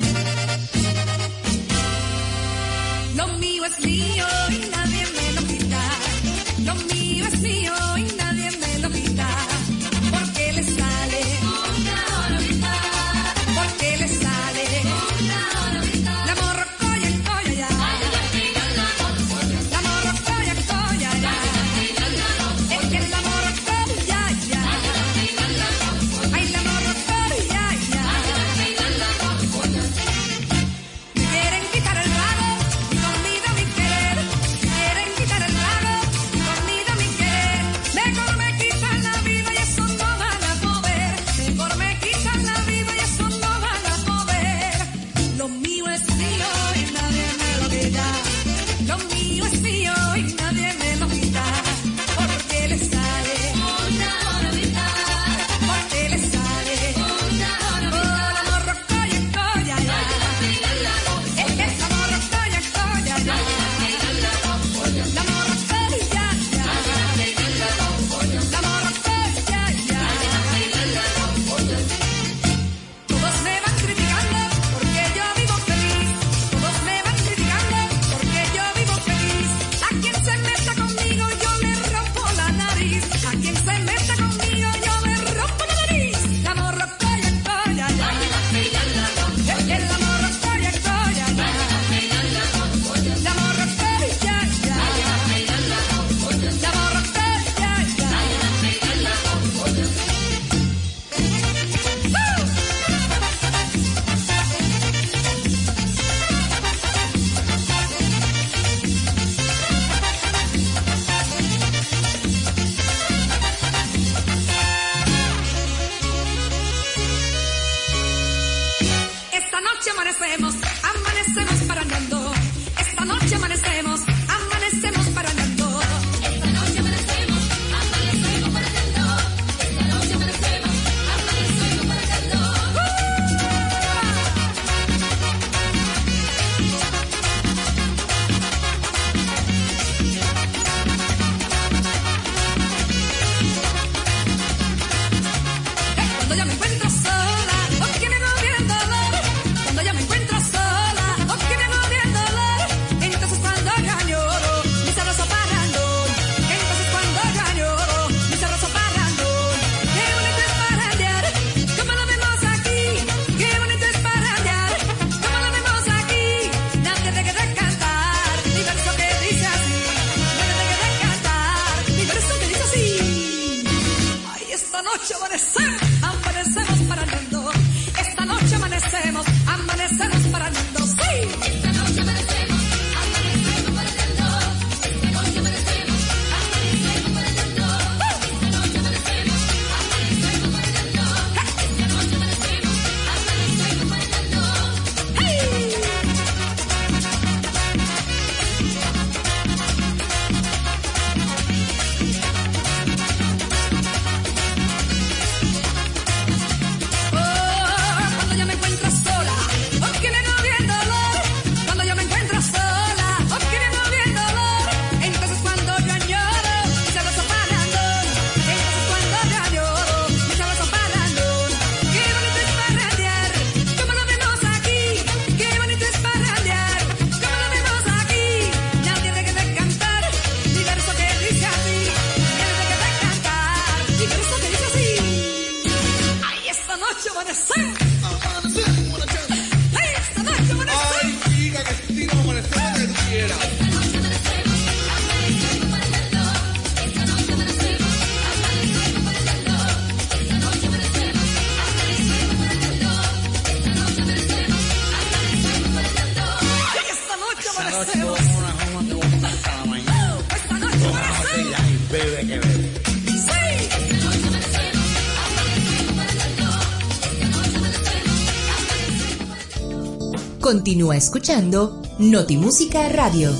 [270.61, 273.31] Continúa escuchando Notimúsica Radio.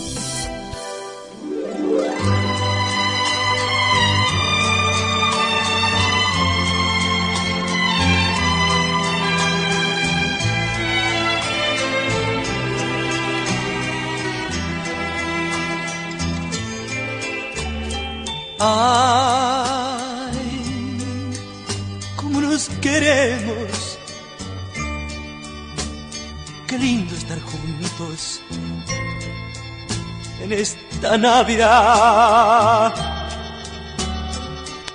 [31.21, 32.95] Navidad.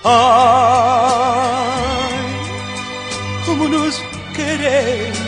[0.04, 0.12] Ay,
[3.46, 4.02] cómo nos
[4.36, 5.26] queremos.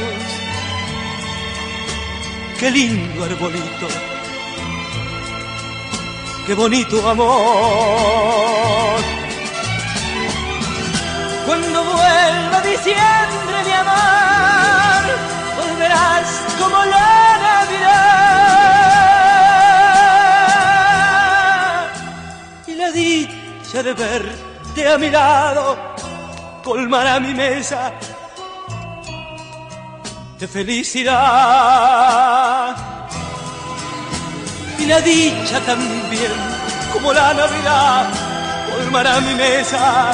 [2.59, 3.87] Qué lindo arbolito.
[6.47, 8.97] Qué bonito amor.
[11.45, 15.03] Cuando vuelva diciembre, mi amor,
[15.57, 17.26] volverás como la
[22.97, 25.77] dicha de verte a mi lado
[26.63, 27.93] colmará mi mesa
[30.39, 31.15] de felicidad.
[34.79, 36.31] Y la dicha también,
[36.93, 38.05] como la Navidad,
[38.71, 40.13] colmará mi mesa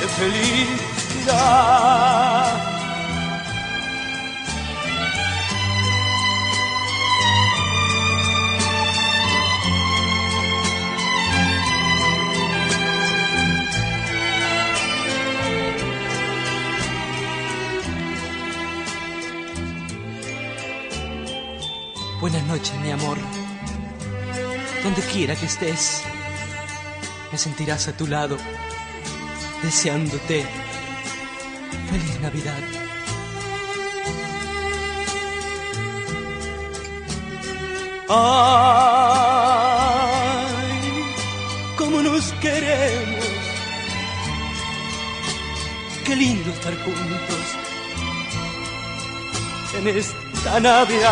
[0.00, 1.48] de felicidad.
[22.30, 23.16] Buenas noches, mi amor.
[24.84, 26.02] Donde quiera que estés,
[27.32, 28.36] me sentirás a tu lado,
[29.62, 30.44] deseándote.
[31.90, 32.62] Feliz Navidad.
[38.10, 38.42] Ay,
[41.78, 43.24] cómo nos queremos.
[46.04, 47.56] Qué lindo estar juntos
[49.78, 49.88] en
[50.38, 51.08] esta Navidad.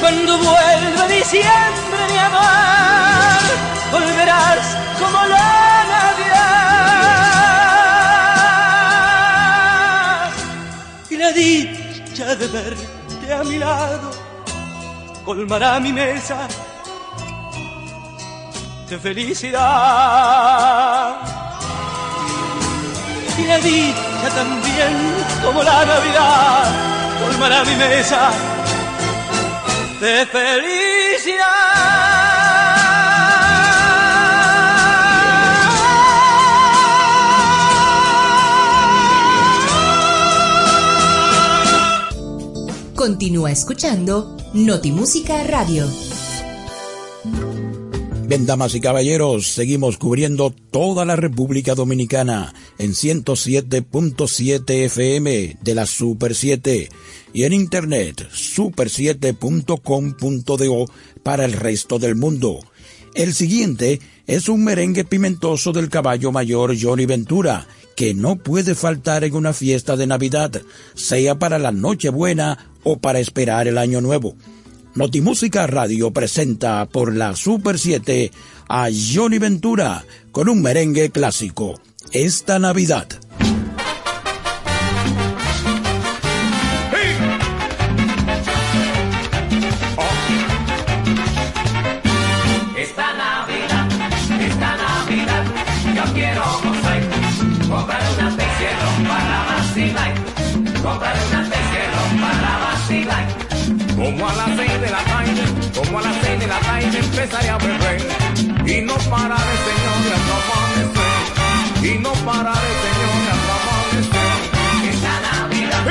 [0.00, 3.42] Cuando vuelva diciembre, mi amor,
[3.92, 6.60] volverás como la Navidad.
[11.10, 14.10] Y la dicha de verte a mi lado
[15.24, 16.48] colmará mi mesa
[18.88, 19.54] de felicidad
[23.36, 28.30] tiene dicha también como la Navidad colmará mi mesa
[30.00, 31.44] de felicidad.
[42.94, 45.86] Continúa escuchando Notimúsica Radio.
[48.26, 55.84] Bien, damas y caballeros, seguimos cubriendo toda la República Dominicana en 107.7 FM de la
[55.84, 56.88] Super 7
[57.34, 60.86] y en internet super7.com.do
[61.22, 62.60] para el resto del mundo.
[63.14, 69.24] El siguiente es un merengue pimentoso del caballo mayor Johnny Ventura, que no puede faltar
[69.24, 70.62] en una fiesta de Navidad,
[70.94, 74.34] sea para la Nochebuena o para esperar el Año Nuevo.
[74.94, 78.30] Notimúsica Radio presenta por la Super 7
[78.68, 81.80] a Johnny Ventura con un merengue clásico.
[82.12, 83.08] Esta Navidad.
[108.66, 111.12] Y no pararé, señor, hasta amanecer.
[111.82, 114.30] Y no pararé, señor, hasta amanecer.
[114.92, 115.84] Esta Navidad,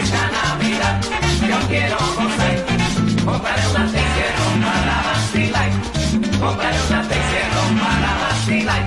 [0.00, 1.00] esta Navidad,
[1.48, 2.56] yo quiero gozar,
[3.24, 5.70] comprar una tejero para vacilar,
[6.40, 8.84] comprar una tejero para vacilar.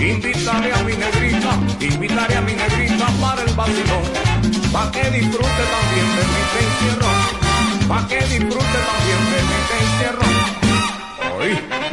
[0.00, 4.04] Invitaré a mi negrita, invitaré a mi negrita para el vacilón,
[4.72, 7.12] pa' que disfrute también de mi encierro,
[7.88, 10.41] pa' que disfrute también de mi encierro.
[11.42, 11.91] Y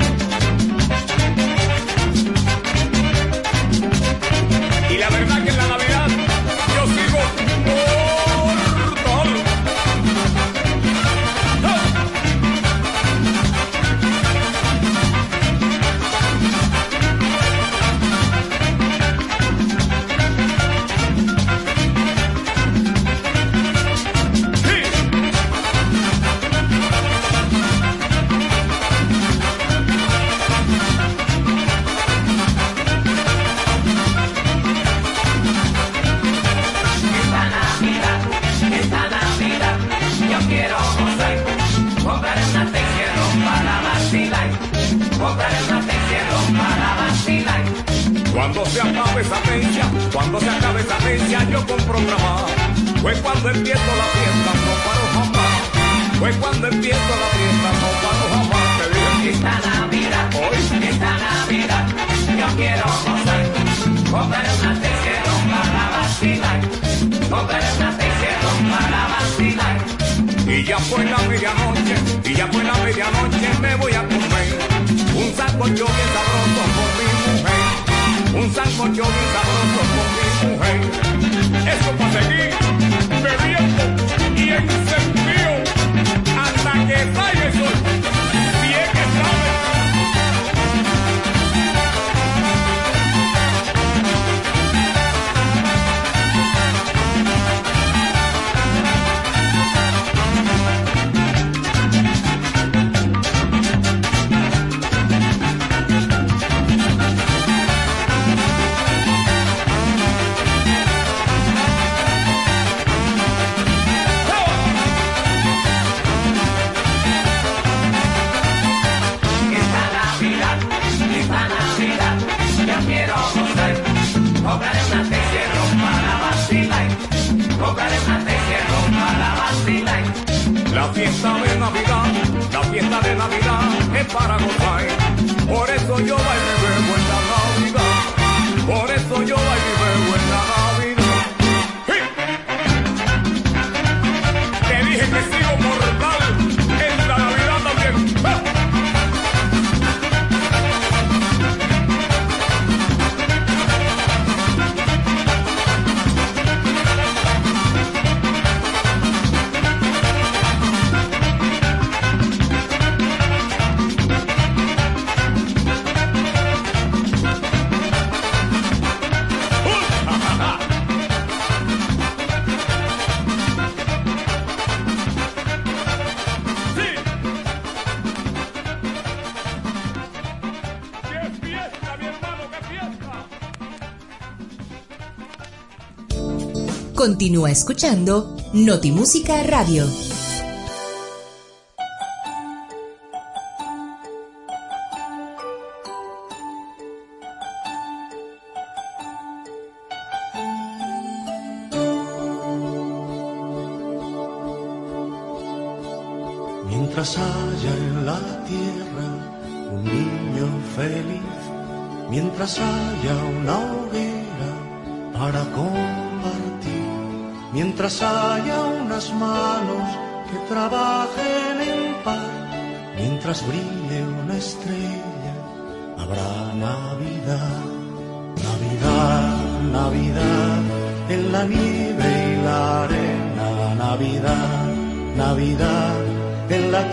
[187.19, 189.85] Continúa escuchando Notimúsica Radio.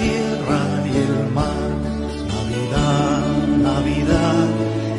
[0.07, 0.61] Tierra
[0.93, 1.71] y el mar,
[2.33, 3.25] Navidad,
[3.71, 4.47] Navidad,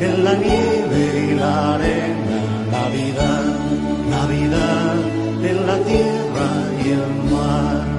[0.06, 2.38] en la nieve y la arena,
[2.76, 3.44] Navidad,
[4.16, 4.96] Navidad,
[5.50, 6.48] en la tierra
[6.84, 7.97] y el mar.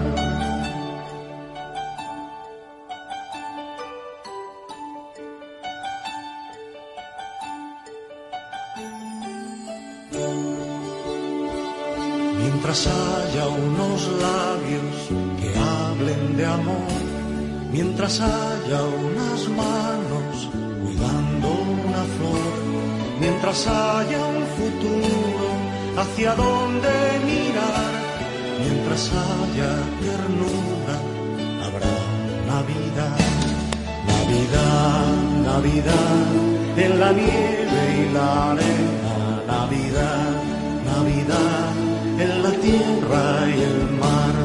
[17.72, 20.50] Mientras haya unas manos
[20.84, 22.54] cuidando una flor,
[23.20, 25.48] mientras haya un futuro
[25.98, 26.90] hacia donde
[27.26, 27.91] mirar,
[28.64, 29.72] mientras haya
[30.06, 30.96] ternura,
[31.66, 31.96] habrá
[32.54, 33.20] Navidad,
[34.14, 35.16] Navidad,
[35.52, 40.32] Navidad, en la nieve y la arena, Navidad,
[40.86, 41.90] Navidad
[42.20, 44.36] en la tierra y el mar.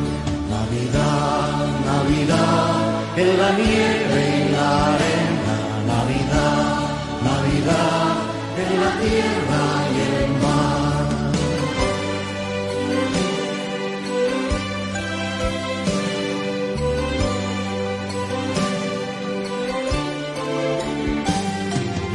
[0.54, 5.54] Navidad, Navidad, en la nieve y la arena.
[5.92, 6.74] Navidad,
[7.30, 8.14] Navidad,
[8.62, 11.04] en la tierra y el mar.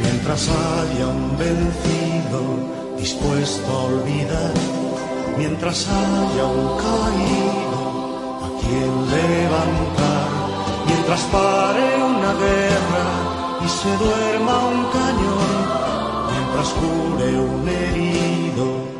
[0.02, 2.40] Mientras haya un vencido
[2.98, 4.80] dispuesto a olvidar
[5.40, 7.80] mientras haya un caído
[8.44, 10.19] a quien levantar,
[11.10, 13.06] mientras pare una guerra
[13.64, 15.56] y se duerma un cañón,
[16.30, 18.99] mientras cure un herido,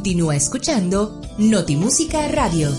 [0.00, 2.74] Continúa escuchando Notimúsica Radio.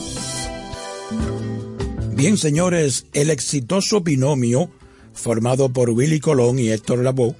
[2.15, 4.71] Bien, señores, el exitoso binomio
[5.13, 7.35] formado por Willy Colón y Héctor Lavoe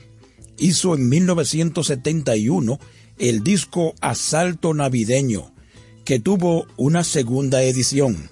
[0.59, 2.79] hizo en 1971
[3.17, 5.51] el disco Asalto Navideño,
[6.05, 8.29] que tuvo una segunda edición.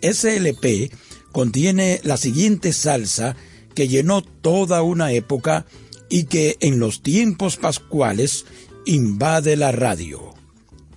[0.00, 0.90] Ese LP
[1.30, 3.36] contiene la siguiente salsa
[3.76, 5.66] que llenó toda una época
[6.08, 8.44] y que en los tiempos pascuales
[8.86, 10.29] invade la radio,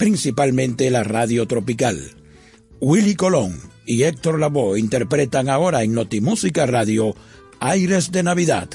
[0.03, 2.11] principalmente la radio tropical.
[2.81, 7.15] Willy Colón y Héctor Lavoe interpretan ahora en Notimúsica Radio
[7.61, 8.67] Aires de Navidad.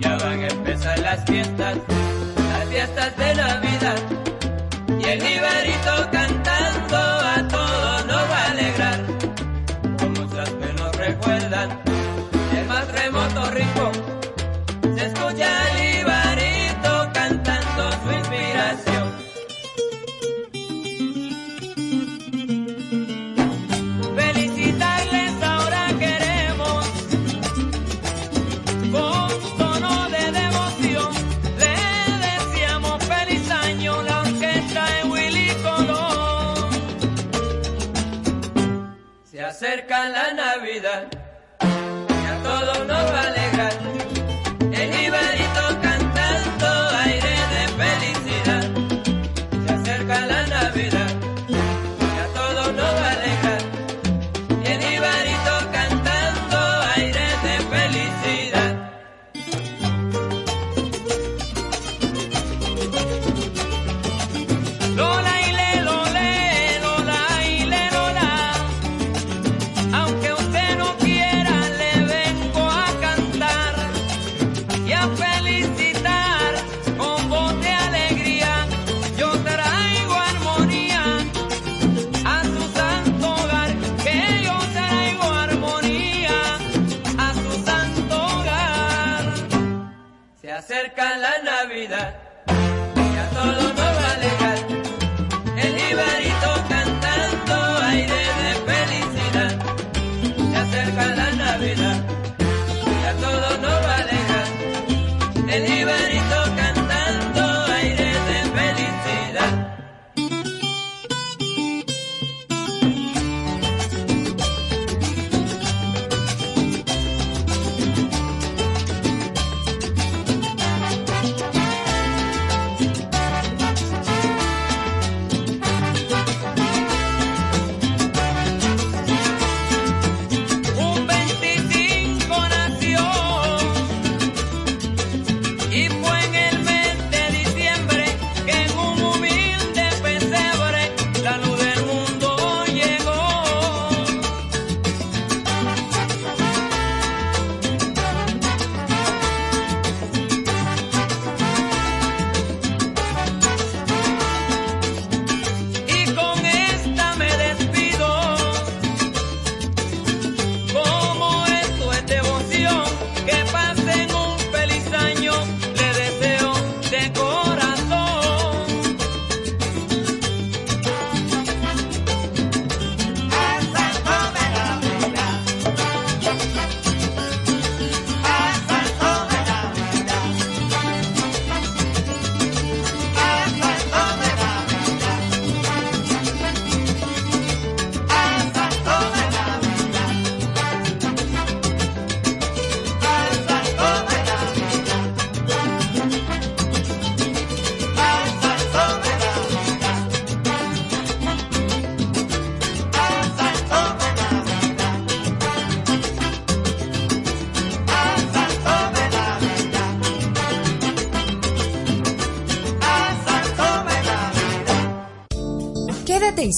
[0.00, 4.17] Ya van a empezar las fiestas, las fiestas de Navidad.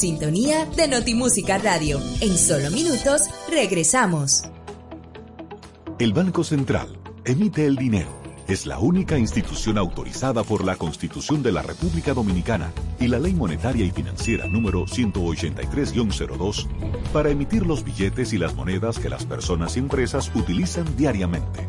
[0.00, 2.00] Sintonía de Notimúsica Radio.
[2.22, 4.44] En solo minutos regresamos.
[5.98, 8.08] El Banco Central emite el dinero.
[8.48, 13.34] Es la única institución autorizada por la Constitución de la República Dominicana y la Ley
[13.34, 16.66] Monetaria y Financiera número 183-02
[17.12, 21.66] para emitir los billetes y las monedas que las personas y empresas utilizan diariamente.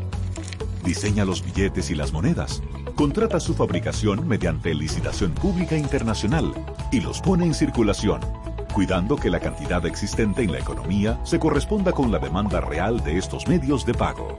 [0.85, 2.63] Diseña los billetes y las monedas,
[3.01, 6.53] contrata su fabricación mediante licitación pública internacional
[6.91, 8.21] y los pone en circulación,
[8.75, 13.17] cuidando que la cantidad existente en la economía se corresponda con la demanda real de
[13.17, 14.37] estos medios de pago.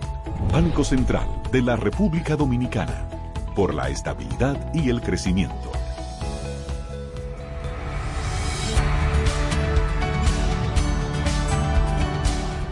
[0.53, 3.09] Banco Central de la República Dominicana,
[3.57, 5.73] por la estabilidad y el crecimiento.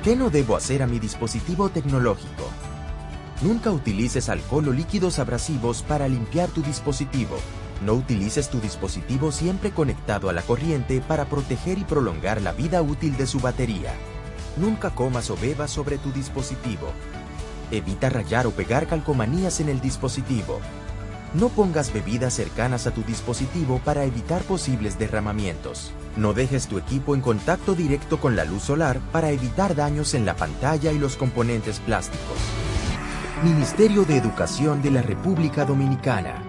[0.04, 2.48] ¿Qué no debo hacer a mi dispositivo tecnológico?
[3.42, 7.36] Nunca utilices alcohol o líquidos abrasivos para limpiar tu dispositivo.
[7.82, 12.82] No utilices tu dispositivo siempre conectado a la corriente para proteger y prolongar la vida
[12.82, 13.94] útil de su batería.
[14.58, 16.92] Nunca comas o bebas sobre tu dispositivo.
[17.70, 20.60] Evita rayar o pegar calcomanías en el dispositivo.
[21.32, 25.92] No pongas bebidas cercanas a tu dispositivo para evitar posibles derramamientos.
[26.16, 30.26] No dejes tu equipo en contacto directo con la luz solar para evitar daños en
[30.26, 32.36] la pantalla y los componentes plásticos.
[33.42, 36.42] Ministerio de Educación de la República Dominicana.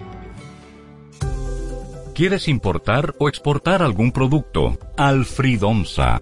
[2.13, 4.77] ¿Quieres importar o exportar algún producto?
[4.97, 6.21] Alfridomsa,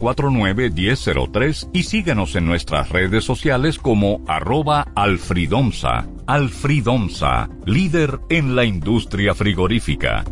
[0.00, 6.08] 809-549-1003 y síguenos en nuestras redes sociales como arroba alfridomsa.
[6.26, 10.24] Alfridomsa, líder en la industria frigorífica.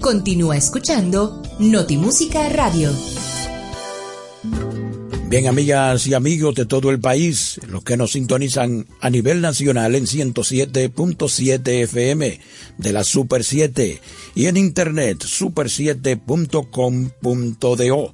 [0.00, 2.90] Continúa escuchando Notimúsica Radio.
[5.32, 9.94] Bien, amigas y amigos de todo el país, los que nos sintonizan a nivel nacional
[9.94, 12.38] en 107.7 FM
[12.76, 13.98] de la Super 7
[14.34, 18.12] y en internet super7.com.do.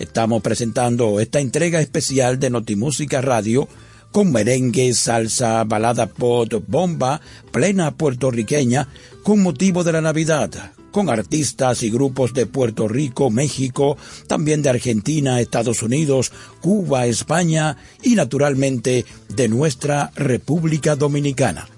[0.00, 3.68] Estamos presentando esta entrega especial de Notimúsica Radio
[4.10, 7.20] con merengue, salsa, balada pop, bomba,
[7.52, 8.88] plena puertorriqueña,
[9.22, 13.98] con motivo de la Navidad, con artistas y grupos de Puerto Rico, México,
[14.28, 16.32] también de Argentina, Estados Unidos,
[16.62, 21.68] Cuba, España y naturalmente de nuestra República Dominicana.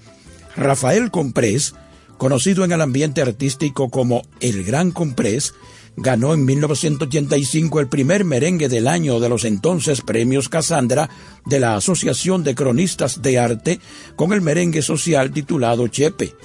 [0.55, 1.75] Rafael Comprés,
[2.17, 5.53] conocido en el ambiente artístico como El Gran Comprés,
[5.97, 11.11] ganó en 1985 el primer merengue del año de los entonces premios Casandra
[11.45, 13.81] de la Asociación de Cronistas de Arte
[14.15, 16.37] con el merengue social titulado Chepe.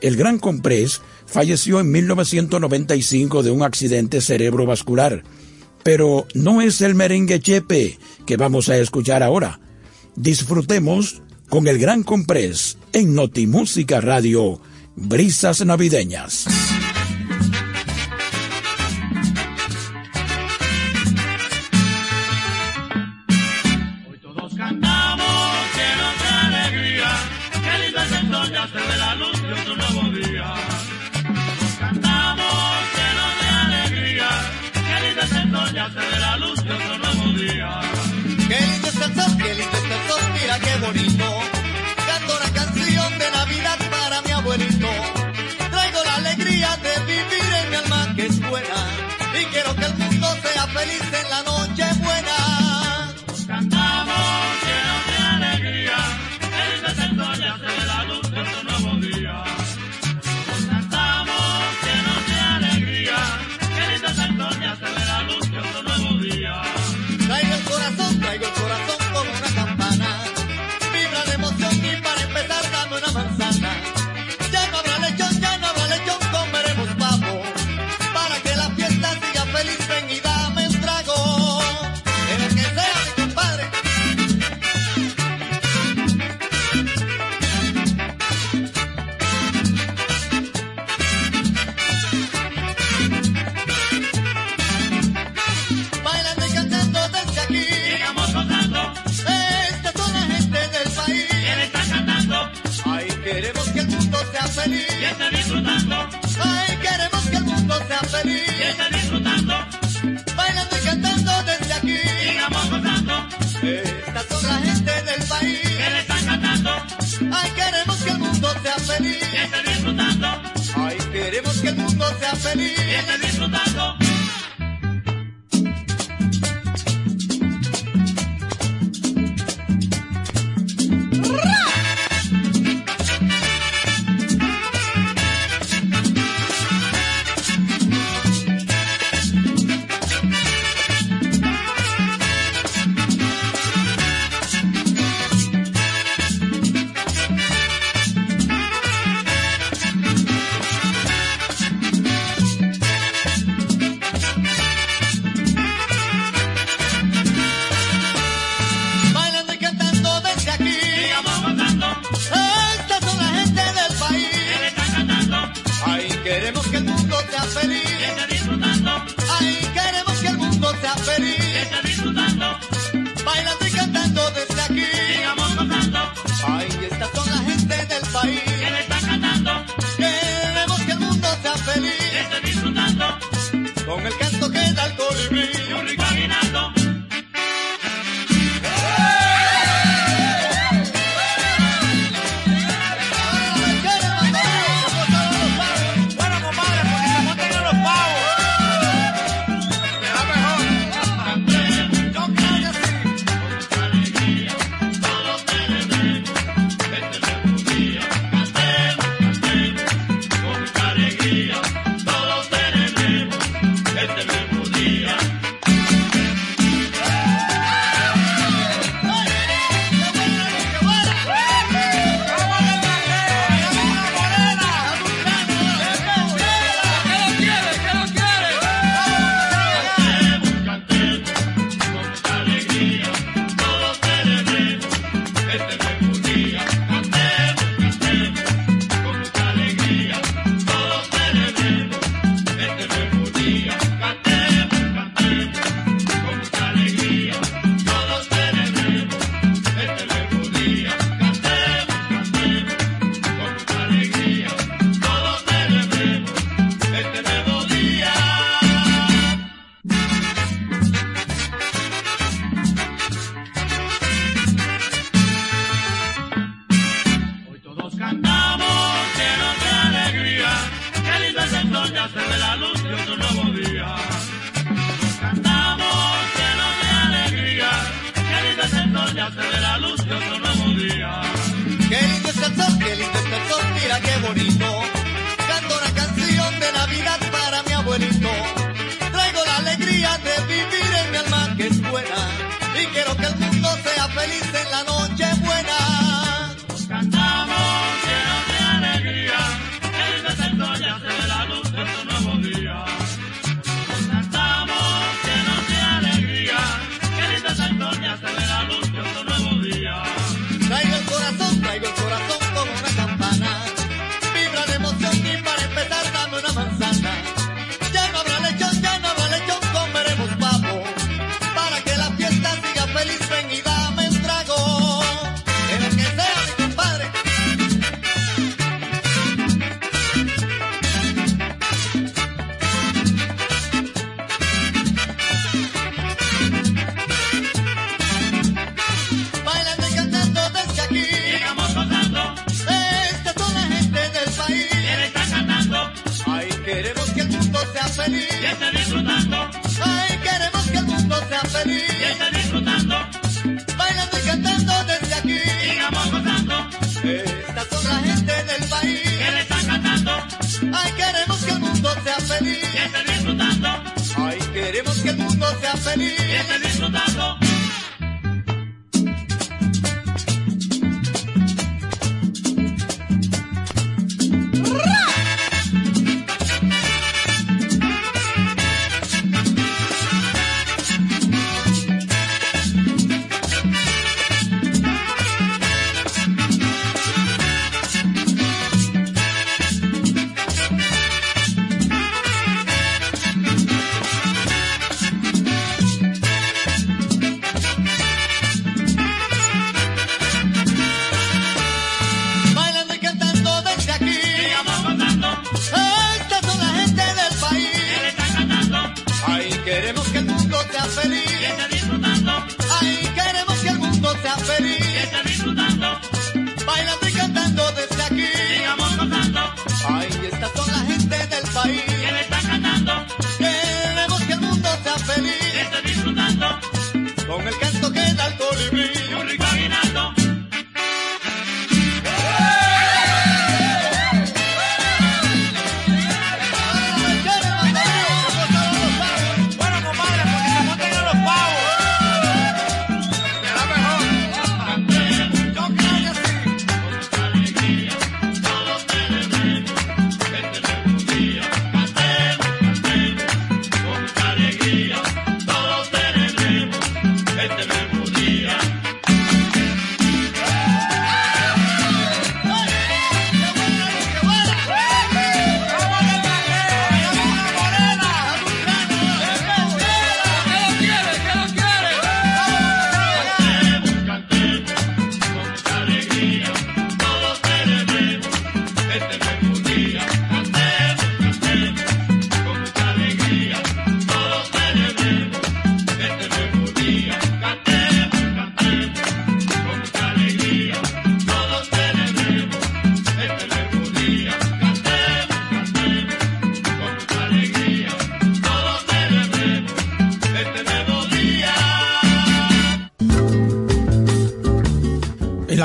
[0.00, 1.00] El Gran Comprés
[1.34, 5.24] falleció en 1995 de un accidente cerebrovascular.
[5.82, 9.58] Pero no es el merengue chepe que vamos a escuchar ahora.
[10.14, 14.60] Disfrutemos con el gran comprés en Notimúsica Radio,
[14.94, 16.46] Brisas Navideñas.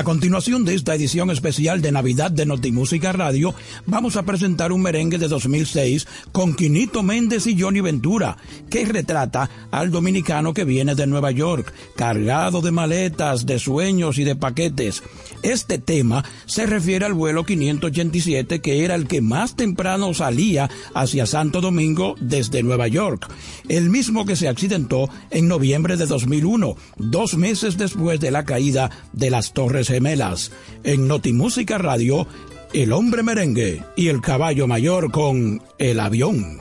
[0.10, 3.54] continuación de esta edición especial de Navidad de Notimúsica Radio,
[3.86, 8.36] vamos a presentar un merengue de 2006 con Quinito Méndez y Johnny Ventura,
[8.72, 14.24] que retrata al dominicano que viene de Nueva York, cargado de maletas, de sueños y
[14.24, 15.04] de paquetes.
[15.44, 21.28] Este tema se refiere al vuelo 587, que era el que más temprano salía hacia
[21.28, 23.29] Santo Domingo desde Nueva York
[23.70, 28.90] el mismo que se accidentó en noviembre de 2001, dos meses después de la caída
[29.14, 30.52] de las Torres Gemelas.
[30.84, 32.28] En Notimúsica Radio,
[32.74, 36.60] El Hombre Merengue y El Caballo Mayor con El Avión.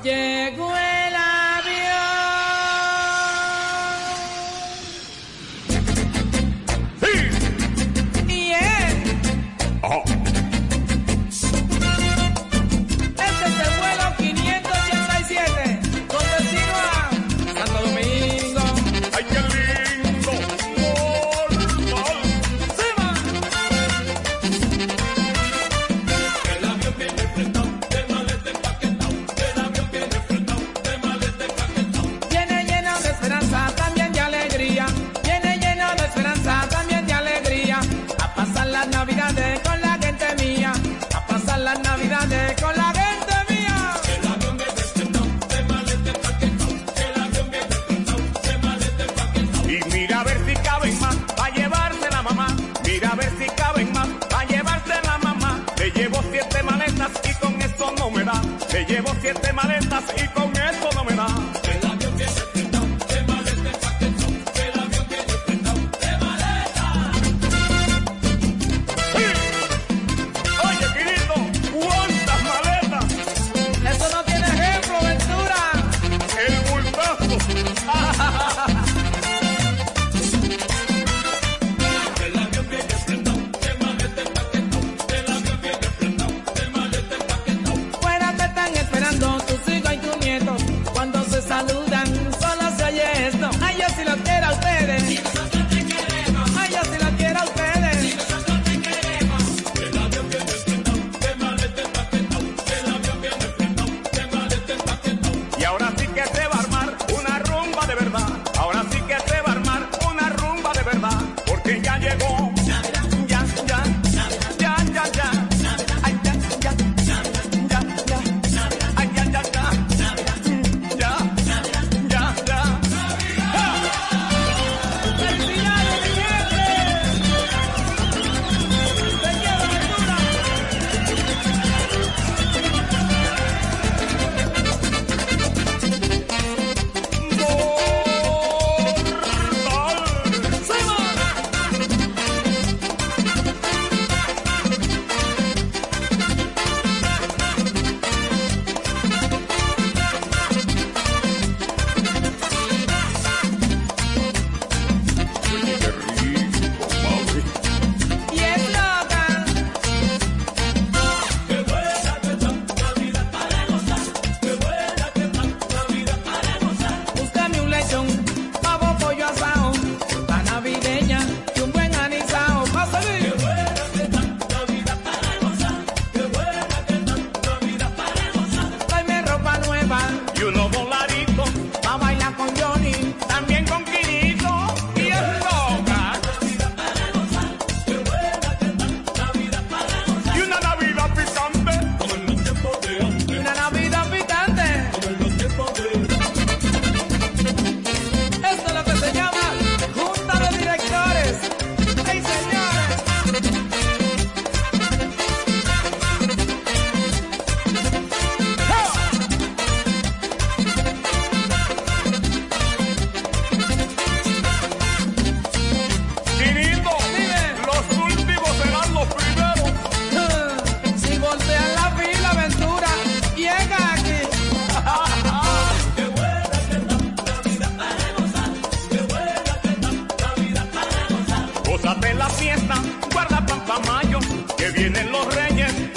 [233.12, 234.20] guarda pan mayo,
[234.56, 235.87] que vienen los reyes.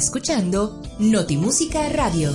[0.00, 2.30] escuchando Notimúsica Radio.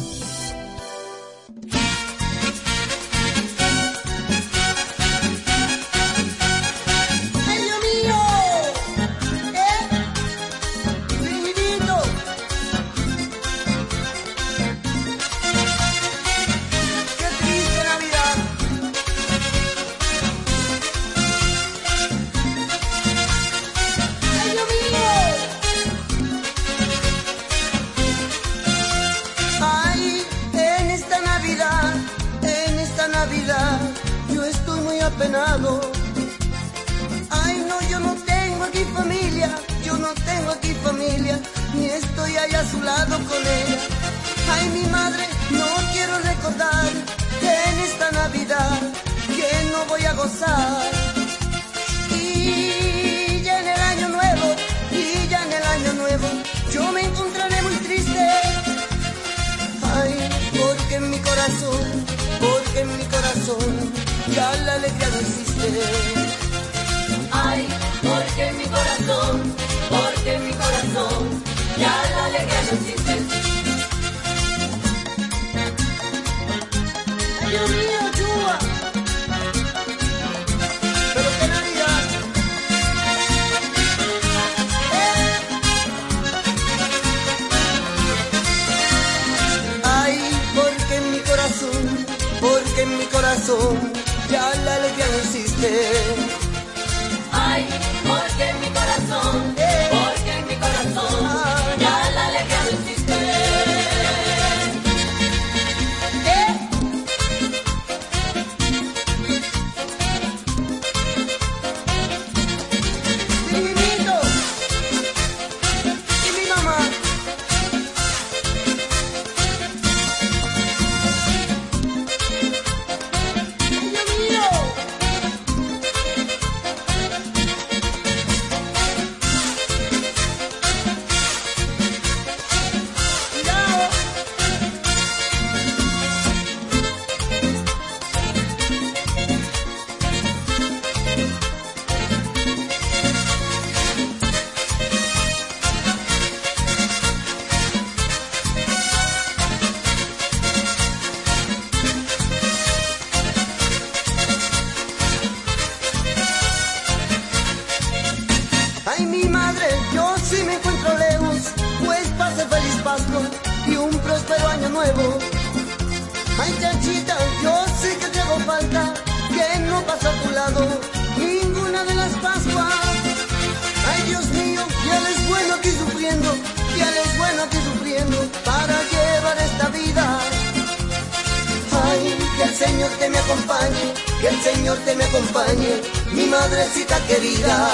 [183.26, 185.82] Acompañe, que el Señor te me acompañe,
[186.14, 187.70] mi madrecita querida.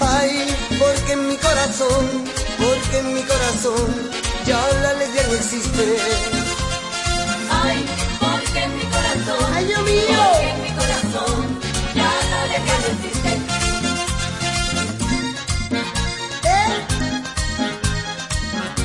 [0.00, 2.24] Ay, porque en mi corazón,
[2.58, 4.10] porque en mi corazón
[4.46, 5.96] ya la alegría no existe.
[7.62, 7.86] Ay,
[8.20, 10.20] porque en mi corazón, Ay, Dios mío.
[10.32, 11.60] porque en mi corazón,
[11.94, 13.30] ya la alegría no existe.
[16.44, 16.72] ¿Eh?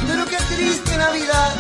[0.08, 1.54] Pero qué triste Navidad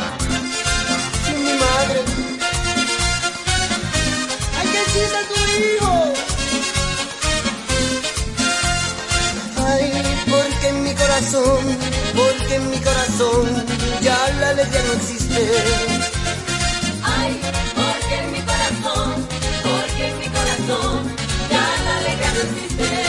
[9.67, 9.91] Ay,
[10.29, 11.77] porque en mi corazón,
[12.15, 13.65] porque en mi corazón
[14.01, 15.41] ya la alegría no existe.
[17.03, 17.39] Ay,
[17.75, 19.27] porque en mi corazón,
[19.63, 21.15] porque en mi corazón,
[21.49, 23.08] ya la alegría no existe.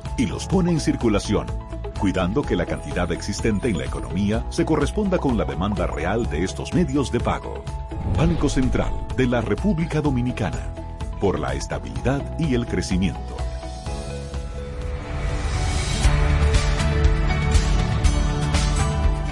[0.21, 1.47] y los pone en circulación,
[1.99, 6.43] cuidando que la cantidad existente en la economía se corresponda con la demanda real de
[6.43, 7.63] estos medios de pago.
[8.19, 10.75] Banco Central de la República Dominicana,
[11.19, 13.35] por la estabilidad y el crecimiento.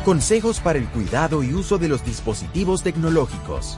[0.03, 3.77] Consejos para el cuidado y uso de los dispositivos tecnológicos.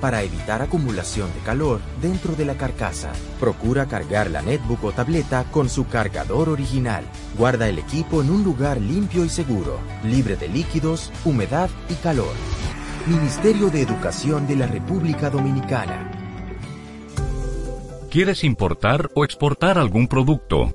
[0.00, 3.12] Para evitar acumulación de calor dentro de la carcasa.
[3.40, 7.04] Procura cargar la netbook o tableta con su cargador original.
[7.36, 12.34] Guarda el equipo en un lugar limpio y seguro, libre de líquidos, humedad y calor.
[13.06, 16.10] Ministerio de Educación de la República Dominicana.
[18.10, 20.74] ¿Quieres importar o exportar algún producto?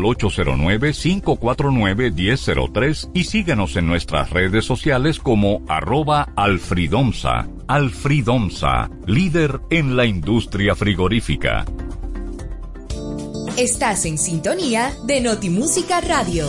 [0.00, 7.46] al 809-549-1003 y síguenos en nuestras redes sociales como arroba alfridomsa.
[7.68, 11.66] Alfridomsa, líder en la industria frigorífica.
[13.56, 16.46] Estás en sintonía de Notimúsica Radio.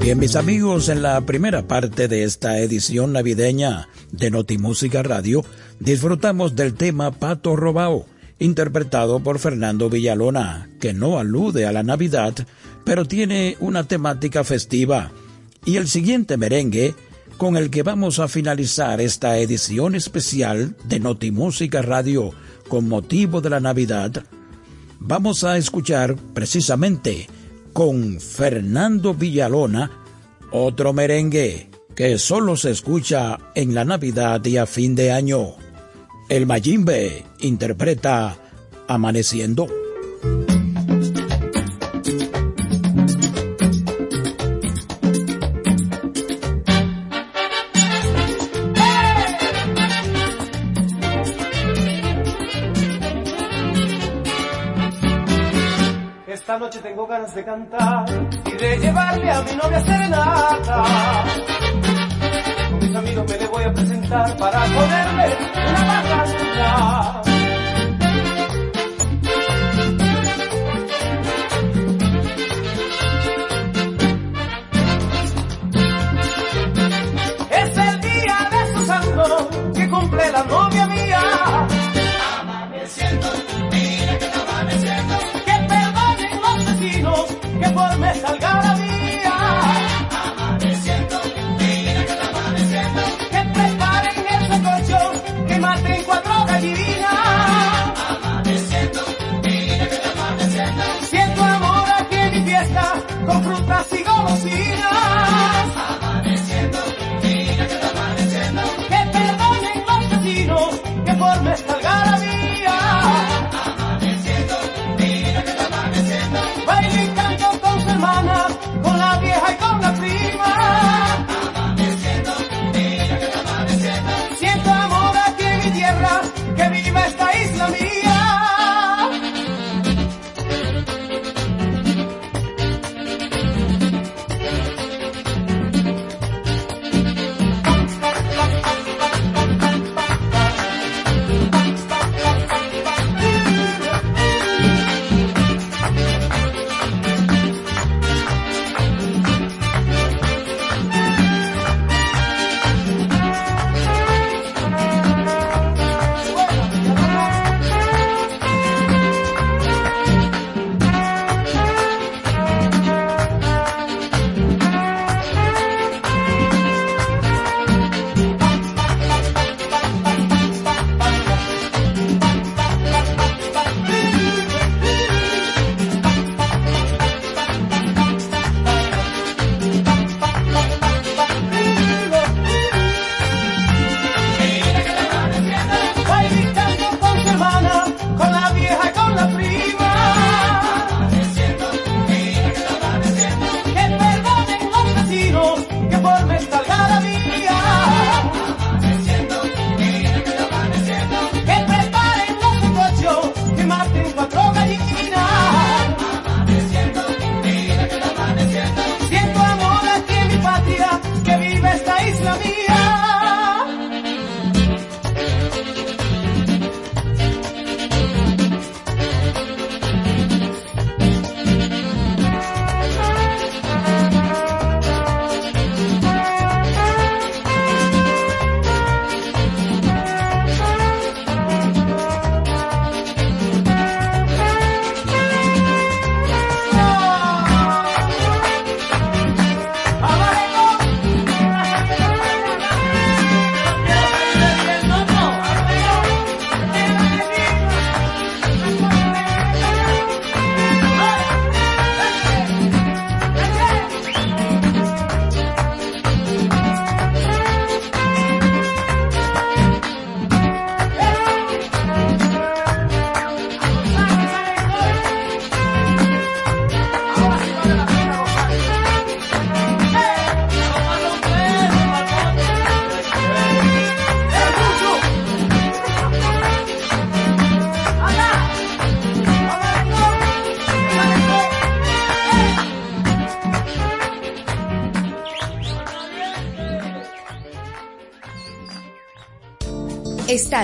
[0.00, 5.42] Bien, mis amigos, en la primera parte de esta edición navideña de Notimúsica Radio,
[5.80, 8.04] disfrutamos del tema Pato Robao,
[8.44, 12.34] interpretado por Fernando Villalona, que no alude a la Navidad,
[12.84, 15.10] pero tiene una temática festiva.
[15.64, 16.94] Y el siguiente merengue,
[17.38, 22.32] con el que vamos a finalizar esta edición especial de Notimúsica Radio
[22.68, 24.24] con motivo de la Navidad,
[24.98, 27.28] vamos a escuchar precisamente
[27.72, 29.90] con Fernando Villalona
[30.52, 35.56] otro merengue que solo se escucha en la Navidad y a fin de año.
[36.28, 38.36] El Mayimbe interpreta
[38.88, 39.66] Amaneciendo.
[56.26, 58.04] Esta noche tengo ganas de cantar
[58.46, 60.84] y de llevarle a mi novia serenata.
[62.70, 67.33] Con mis amigos me le voy a presentar para ponerle una banda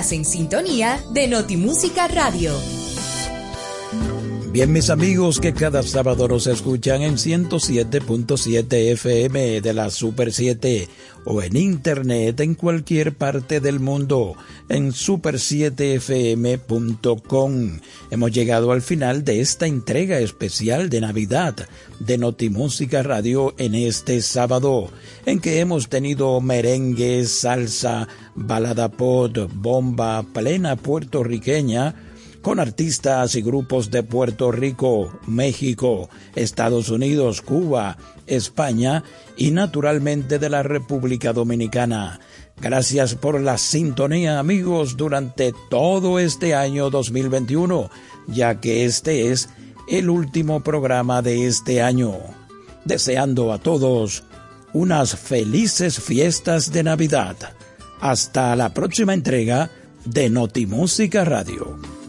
[0.01, 2.55] Estás en sintonía de Notimúsica Radio.
[4.51, 10.89] Bien, mis amigos que cada sábado nos escuchan en 107.7 FM de la Super 7
[11.27, 14.36] o en internet en cualquier parte del mundo
[14.70, 17.80] en super7fm.com.
[18.10, 21.56] Hemos llegado al final de esta entrega especial de Navidad
[21.98, 24.88] de Notimúsica Radio en este sábado,
[25.26, 31.94] en que hemos tenido merengue, salsa, balada pop, bomba plena puertorriqueña,
[32.40, 39.05] con artistas y grupos de Puerto Rico, México, Estados Unidos, Cuba, España
[39.36, 42.18] y naturalmente de la República Dominicana.
[42.60, 47.90] Gracias por la sintonía amigos durante todo este año 2021,
[48.26, 49.48] ya que este es
[49.88, 52.12] el último programa de este año.
[52.84, 54.24] Deseando a todos
[54.74, 57.36] unas felices fiestas de Navidad.
[58.00, 59.70] Hasta la próxima entrega
[60.04, 61.99] de Notimúsica Radio.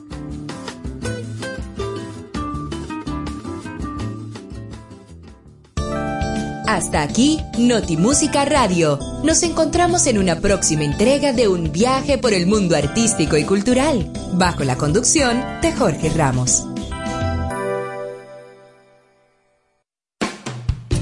[6.72, 8.98] Hasta aquí, Notimúsica Radio.
[9.26, 14.10] Nos encontramos en una próxima entrega de un viaje por el mundo artístico y cultural,
[14.36, 16.66] bajo la conducción de Jorge Ramos.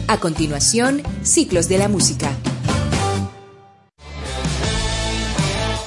[0.08, 2.32] A continuación, Ciclos de la Música.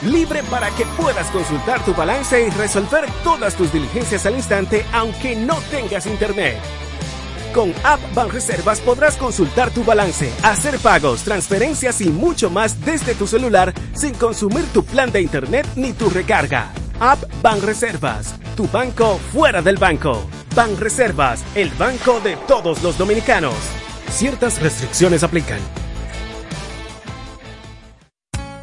[0.02, 5.34] Libre para que puedas consultar tu balance y resolver todas tus diligencias al instante, aunque
[5.34, 6.81] no tengas internet.
[7.52, 13.26] Con App Banreservas podrás consultar tu balance, hacer pagos, transferencias y mucho más desde tu
[13.26, 16.72] celular sin consumir tu plan de internet ni tu recarga.
[16.98, 20.24] App Banreservas, tu banco fuera del banco.
[20.54, 23.54] Banreservas, el banco de todos los dominicanos.
[24.08, 25.58] Ciertas restricciones aplican.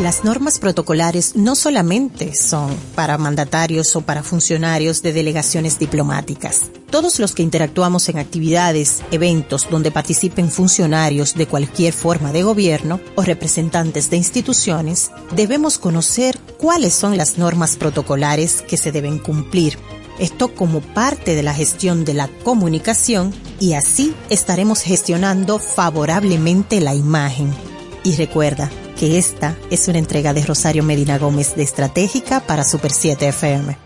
[0.00, 6.70] Las normas protocolares no solamente son para mandatarios o para funcionarios de delegaciones diplomáticas.
[6.90, 12.98] Todos los que interactuamos en actividades, eventos donde participen funcionarios de cualquier forma de gobierno
[13.14, 19.76] o representantes de instituciones, debemos conocer cuáles son las normas protocolares que se deben cumplir.
[20.18, 26.94] Esto como parte de la gestión de la comunicación y así estaremos gestionando favorablemente la
[26.94, 27.52] imagen.
[28.02, 32.90] Y recuerda, que esta es una entrega de Rosario Medina Gómez de Estratégica para Super
[32.90, 33.76] 7 FM.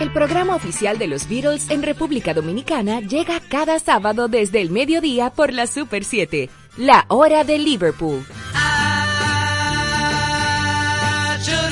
[0.00, 5.30] El programa oficial de los Beatles en República Dominicana llega cada sábado desde el mediodía
[5.30, 8.24] por la Super 7, la hora de Liverpool.
[11.44, 11.71] I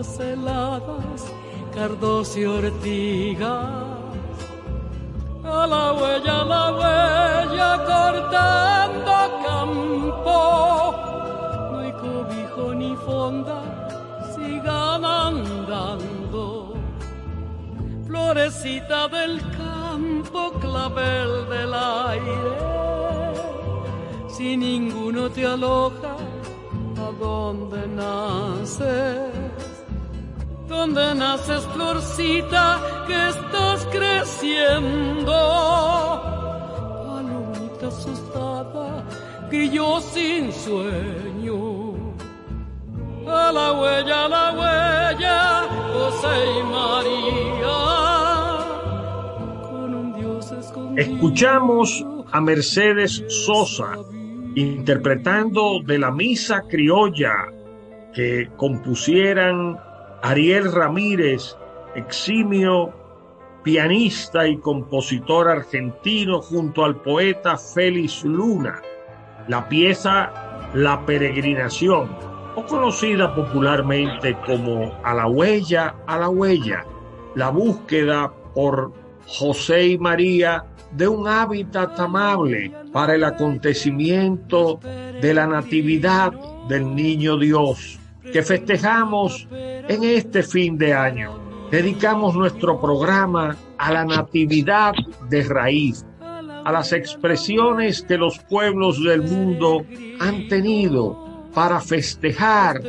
[0.00, 1.32] Heladas,
[1.72, 3.84] Cardos y Ortigas.
[5.44, 9.12] A la huella, a la huella, cortando
[9.46, 10.94] campo,
[11.70, 13.60] no hay cobijo ni fonda,
[14.34, 16.74] sigan andando.
[18.06, 22.56] Florecita del campo, clavel del aire,
[24.28, 26.16] si ninguno te aloja,
[26.96, 29.23] ¿a dónde naces?
[30.76, 32.64] ¿Dónde naces, florcita,
[33.06, 35.32] que estás creciendo?
[37.06, 39.04] Palomita asustada,
[39.48, 41.94] grillo sin sueño.
[43.26, 45.38] A la huella, a la huella,
[45.94, 47.78] José y María.
[50.96, 53.92] Escuchamos a Mercedes Sosa
[54.56, 57.34] interpretando de la misa criolla
[58.12, 59.78] que compusieran
[60.24, 61.54] Ariel Ramírez,
[61.94, 62.94] eximio
[63.62, 68.80] pianista y compositor argentino, junto al poeta Félix Luna.
[69.48, 72.08] La pieza La Peregrinación,
[72.56, 76.86] o conocida popularmente como A la huella, a la huella,
[77.34, 78.94] la búsqueda por
[79.26, 84.80] José y María de un hábitat amable para el acontecimiento
[85.20, 86.32] de la natividad
[86.66, 88.00] del niño Dios
[88.32, 91.38] que festejamos en este fin de año.
[91.70, 94.92] Dedicamos nuestro programa a la natividad
[95.28, 99.84] de raíz, a las expresiones que los pueblos del mundo
[100.20, 102.80] han tenido para festejar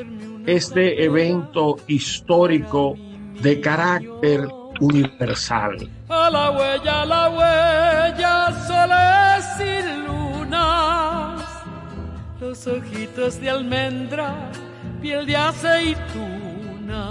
[0.45, 2.95] este evento histórico
[3.41, 4.47] de carácter
[4.79, 5.89] universal.
[6.09, 11.43] A la huella, a la huella, soles y lunas,
[12.39, 14.51] los ojitos de almendra,
[15.05, 17.03] piel de aceituna.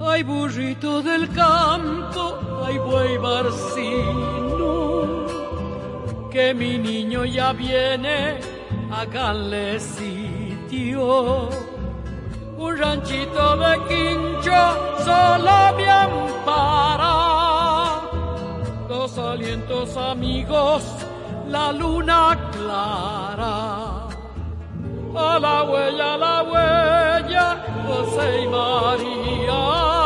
[0.00, 4.64] Ay, burrito del campo, ay, buey barcino,
[6.30, 8.38] que mi niño ya viene,
[8.92, 11.48] háganle sitio
[12.56, 14.60] un ranchito de quincho
[15.06, 17.16] solo me ampara.
[18.88, 20.84] Dos alientos amigos,
[21.48, 23.99] la luna clara.
[25.12, 29.99] A la huella, a la huella, José y María.